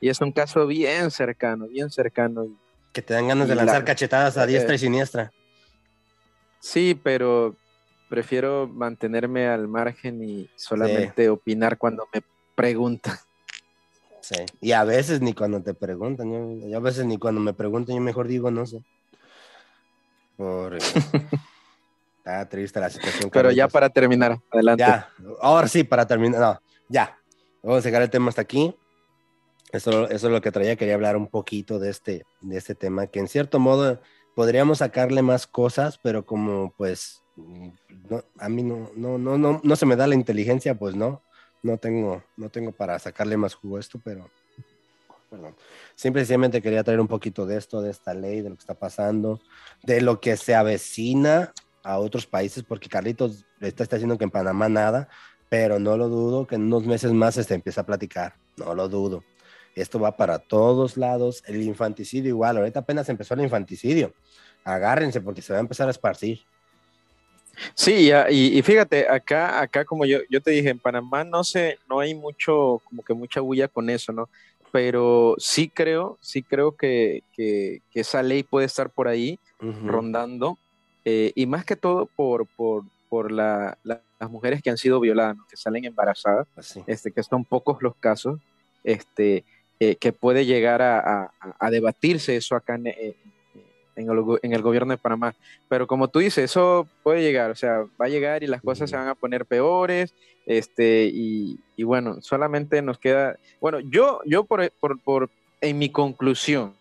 [0.00, 2.46] Y es un caso bien cercano, bien cercano.
[2.92, 5.32] Que te dan ganas de la- lanzar cachetadas a diestra eh, y siniestra.
[6.60, 7.56] Sí, pero
[8.08, 12.22] prefiero mantenerme al margen y solamente opinar cuando me
[12.54, 13.16] preguntan.
[14.20, 14.36] Sí.
[14.60, 17.94] Y a veces ni cuando te preguntan, yo, yo a veces ni cuando me preguntan,
[17.96, 18.84] yo mejor digo no sé.
[20.36, 20.76] Por,
[22.18, 23.30] está triste la situación.
[23.30, 24.82] Pero ya para terminar, adelante.
[24.82, 25.10] Ya,
[25.40, 27.16] ahora sí, para terminar, no, ya.
[27.62, 28.74] Vamos a dejar el tema hasta aquí.
[29.72, 33.06] Eso, eso es lo que traía, quería hablar un poquito de este, de este tema,
[33.06, 34.00] que en cierto modo
[34.34, 39.76] podríamos sacarle más cosas, pero como pues no, a mí no, no, no, no, no
[39.76, 41.22] se me da la inteligencia, pues no,
[41.62, 44.28] no tengo, no tengo para sacarle más jugo a esto, pero
[45.30, 45.54] perdón.
[45.94, 49.40] Simplemente quería traer un poquito de esto, de esta ley, de lo que está pasando,
[49.84, 51.52] de lo que se avecina
[51.84, 55.08] a otros países, porque Carlitos está, está diciendo que en Panamá nada,
[55.48, 58.88] pero no lo dudo que en unos meses más se empieza a platicar, no lo
[58.88, 59.22] dudo.
[59.74, 64.12] Esto va para todos lados, el infanticidio igual, ahorita apenas empezó el infanticidio,
[64.64, 66.40] agárrense porque se va a empezar a esparcir.
[67.74, 71.78] Sí, y, y fíjate, acá, acá como yo, yo te dije, en Panamá no sé,
[71.88, 74.28] no hay mucho, como que mucha bulla con eso, ¿no?
[74.72, 79.38] Pero sí creo, sí creo que, que, que esa ley puede estar por ahí
[79.84, 80.58] rondando,
[81.04, 85.00] eh, y más que todo por, por, por la- la- las mujeres que han sido
[85.00, 85.46] violadas, ¿no?
[85.48, 86.82] que salen embarazadas, Así.
[86.86, 88.38] este, que son pocos los casos,
[88.84, 89.44] este,
[89.80, 93.16] eh, que puede llegar a, a- a debatirse eso acá en, eh,
[93.96, 95.34] en el, go- en el gobierno de Panamá.
[95.68, 98.88] Pero como tú dices, eso puede llegar, o sea, va a llegar y las cosas
[98.90, 100.14] se van a poner peores,
[100.46, 105.90] este, y, y bueno, solamente nos queda, bueno, yo, yo por, por, por- en mi
[105.90, 106.74] conclusión,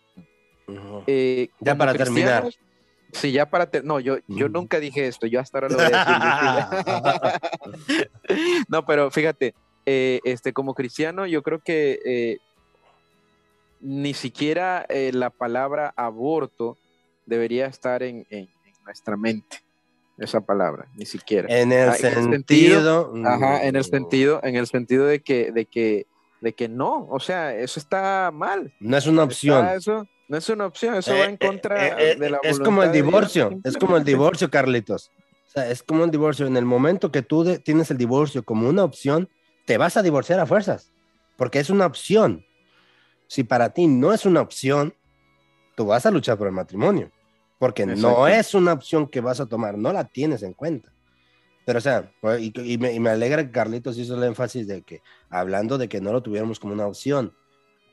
[1.08, 2.50] eh, Ya para terminar.
[3.12, 5.86] Sí, ya para ter- No, yo, yo nunca dije esto, yo hasta ahora lo voy
[5.86, 7.30] a decir.
[8.70, 9.54] no, pero fíjate,
[9.86, 12.38] eh, este, como cristiano, yo creo que eh,
[13.80, 16.78] ni siquiera eh, la palabra aborto
[17.26, 19.58] debería estar en, en- en nuestra mente.
[20.18, 21.48] Esa palabra, ni siquiera.
[21.50, 23.14] En el Ah, en el sentido.
[23.26, 26.08] Ajá, en el mm, sentido, en el sentido de que, de que,
[26.42, 28.74] de que no, o sea, eso está mal.
[28.80, 29.66] No es una opción.
[29.70, 32.60] Eso, no es una opción, eso Eh, va en eh, contra eh, de la Es
[32.60, 35.10] como el divorcio, es como el divorcio, Carlitos.
[35.48, 36.46] O sea, es como un divorcio.
[36.48, 39.30] En el momento que tú de- tienes el divorcio como una opción,
[39.66, 40.92] te vas a divorciar a fuerzas,
[41.38, 42.46] porque es una opción.
[43.30, 44.96] Si para ti no es una opción,
[45.76, 47.12] tú vas a luchar por el matrimonio,
[47.60, 50.92] porque no es una opción que vas a tomar, no la tienes en cuenta.
[51.64, 54.68] Pero, o sea, pues, y, y me, y me alegra que Carlitos hizo el énfasis
[54.68, 57.36] de que, hablando de que no lo tuviéramos como una opción,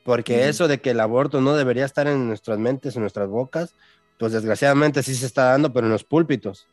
[0.03, 3.75] porque eso de que el aborto no debería estar en nuestras mentes, en nuestras bocas,
[4.17, 6.67] pues desgraciadamente sí se está dando, pero en los púlpitos,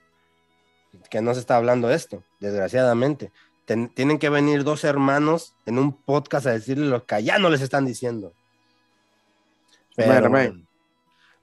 [1.11, 3.31] que no se está hablando esto, desgraciadamente.
[3.67, 7.51] Ten- tienen que venir dos hermanos en un podcast a decirle lo que allá no
[7.51, 8.33] les están diciendo.
[9.97, 10.67] Pero, amén.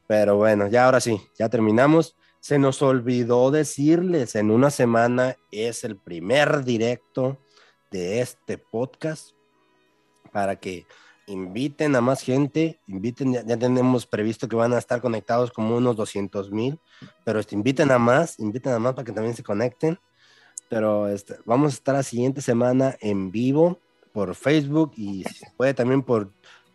[0.07, 2.17] pero bueno, ya ahora sí, ya terminamos.
[2.39, 7.37] Se nos olvidó decirles, en una semana es el primer directo
[7.91, 9.31] de este podcast
[10.31, 10.85] para que
[11.27, 15.77] inviten a más gente, inviten, ya, ya tenemos previsto que van a estar conectados como
[15.77, 16.79] unos 200 mil,
[17.23, 19.99] pero este, inviten a más, inviten a más para que también se conecten.
[20.69, 23.79] Pero este, vamos a estar la siguiente semana en vivo
[24.13, 26.31] por Facebook y si se puede también por,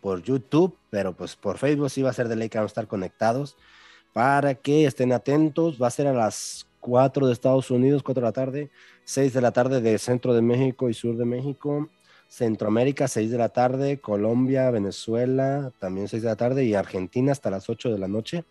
[0.07, 2.74] por YouTube, pero pues por Facebook sí va a ser de ley que vamos a
[2.74, 3.57] estar conectados
[4.12, 5.82] para que estén atentos.
[5.82, 8.70] Va a ser a las 4 de Estados Unidos, 4 de la tarde,
[9.04, 11.90] 6 de la tarde de centro de México y sur de México.
[12.28, 17.50] Centroamérica, 6 de la tarde, Colombia, Venezuela, también 6 de la tarde, y Argentina hasta
[17.50, 18.44] las 8 de la noche.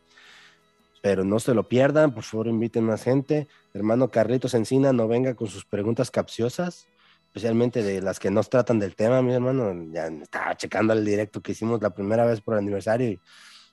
[1.02, 3.48] Pero no se lo pierdan, por favor inviten más gente.
[3.74, 6.90] Hermano Carlitos Encina, no venga con sus preguntas capciosas,
[7.36, 9.92] especialmente de las que nos tratan del tema, mi hermano.
[9.92, 13.20] Ya estaba checando el directo que hicimos la primera vez por aniversario y,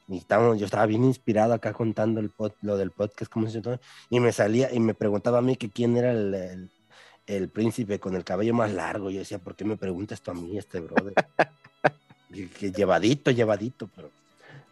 [0.09, 3.61] y estábamos- yo estaba bien inspirado acá contando el pod- lo del podcast, cómo se
[3.61, 3.79] todo,
[4.11, 6.71] y me salía y me preguntaba a mí que quién era el, el-
[7.29, 9.11] el príncipe con el cabello más largo.
[9.11, 11.15] Yo decía, ¿por qué me preguntas esto a mí, este brother?
[12.35, 14.11] que, que llevadito, llevadito, pero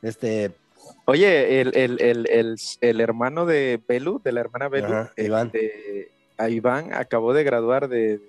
[0.03, 0.51] este,
[1.05, 5.47] Oye, el, el, el, el, el hermano de Belu, de la hermana Belu, Ajá, Iván.
[5.55, 8.20] este, a Iván acabó de graduar de,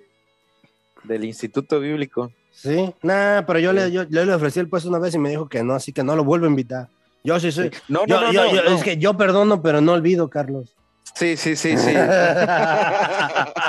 [1.04, 2.32] del Instituto Bíblico.
[2.50, 5.30] sí, nah, pero yo, le, yo, yo le ofrecí el puesto una vez y me
[5.30, 6.88] dijo que no, así que no lo vuelvo a invitar.
[7.24, 7.70] Yo sí soy.
[7.88, 8.76] No, no, yo, no, no, yo- no.
[8.76, 10.74] Es que yo perdono, pero no olvido, Carlos.
[11.14, 11.94] Sí, sí, sí, sí.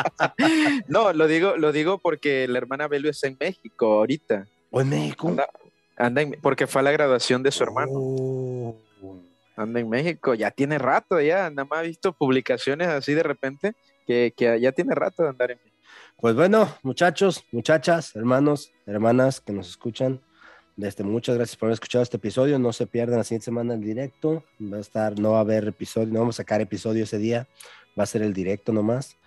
[0.87, 4.47] no, lo digo, lo digo porque la hermana Belu está en México ahorita.
[4.71, 5.27] ¿O en México?
[5.29, 5.47] Anda,
[5.97, 7.91] anda en- porque fue a la graduación de su hermano.
[7.93, 8.75] Oh.
[9.55, 13.73] Anda en México, ya tiene rato, ya nada más he visto publicaciones así de repente
[14.07, 15.72] que, que ya tiene rato de andar en México.
[16.19, 20.21] Pues bueno, muchachos, muchachas, hermanos, hermanas que nos escuchan,
[20.77, 22.57] Este, muchas gracias por haber escuchado este episodio.
[22.57, 24.43] No se pierdan la siguiente semana el directo.
[24.59, 27.47] Va a estar, no va a haber episodio, no vamos a sacar episodio ese día.
[27.99, 29.17] Va a ser el directo nomás.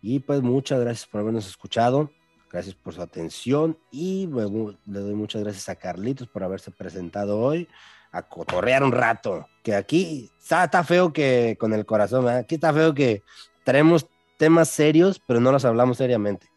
[0.00, 2.10] Y pues muchas gracias por habernos escuchado.
[2.50, 3.76] Gracias por su atención.
[3.90, 7.68] Y le doy muchas gracias a Carlitos por haberse presentado hoy
[8.12, 9.46] a cotorrear un rato.
[9.62, 12.40] Que aquí está, feo que con el corazón, ¿verdad?
[12.40, 13.22] aquí está feo que
[13.64, 14.06] tenemos
[14.36, 16.48] temas serios, pero no los hablamos seriamente.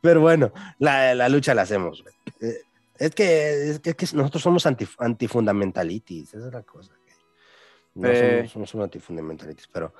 [0.00, 2.04] Pero, bueno, la, la, lucha la hacemos.
[2.40, 2.60] Eh,
[2.98, 6.92] es que, es que, es que nosotros somos anti, antifundamentalitis, esa es la cosa.
[7.94, 8.48] No eh.
[8.48, 9.94] somos, somos antifundamentalitis, pero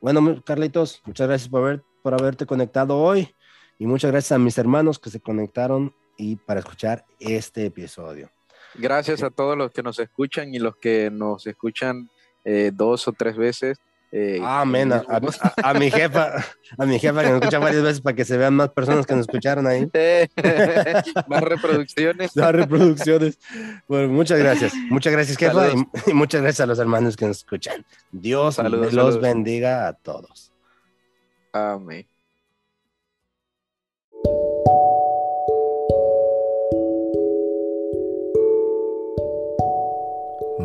[0.00, 3.32] bueno, Carlitos, muchas gracias por, haber, por haberte conectado hoy
[3.78, 8.30] y muchas gracias a mis hermanos que se conectaron y para escuchar este episodio.
[8.74, 12.10] Gracias a todos los que nos escuchan y los que nos escuchan
[12.44, 13.78] eh, dos o tres veces.
[14.12, 14.92] Eh, Amén.
[14.92, 16.44] A, mi jefa,
[16.78, 19.14] a mi jefa que nos escucha varias veces para que se vean más personas que
[19.14, 19.90] nos escucharon ahí.
[21.28, 22.36] más reproducciones.
[22.36, 23.38] Más reproducciones.
[23.88, 24.74] Bueno, muchas gracias.
[24.90, 25.68] Muchas gracias, jefa.
[26.06, 27.84] Y, muchas gracias a los hermanos que nos escuchan.
[28.12, 30.52] Dios los bendiga a todos.
[31.52, 32.06] Amén.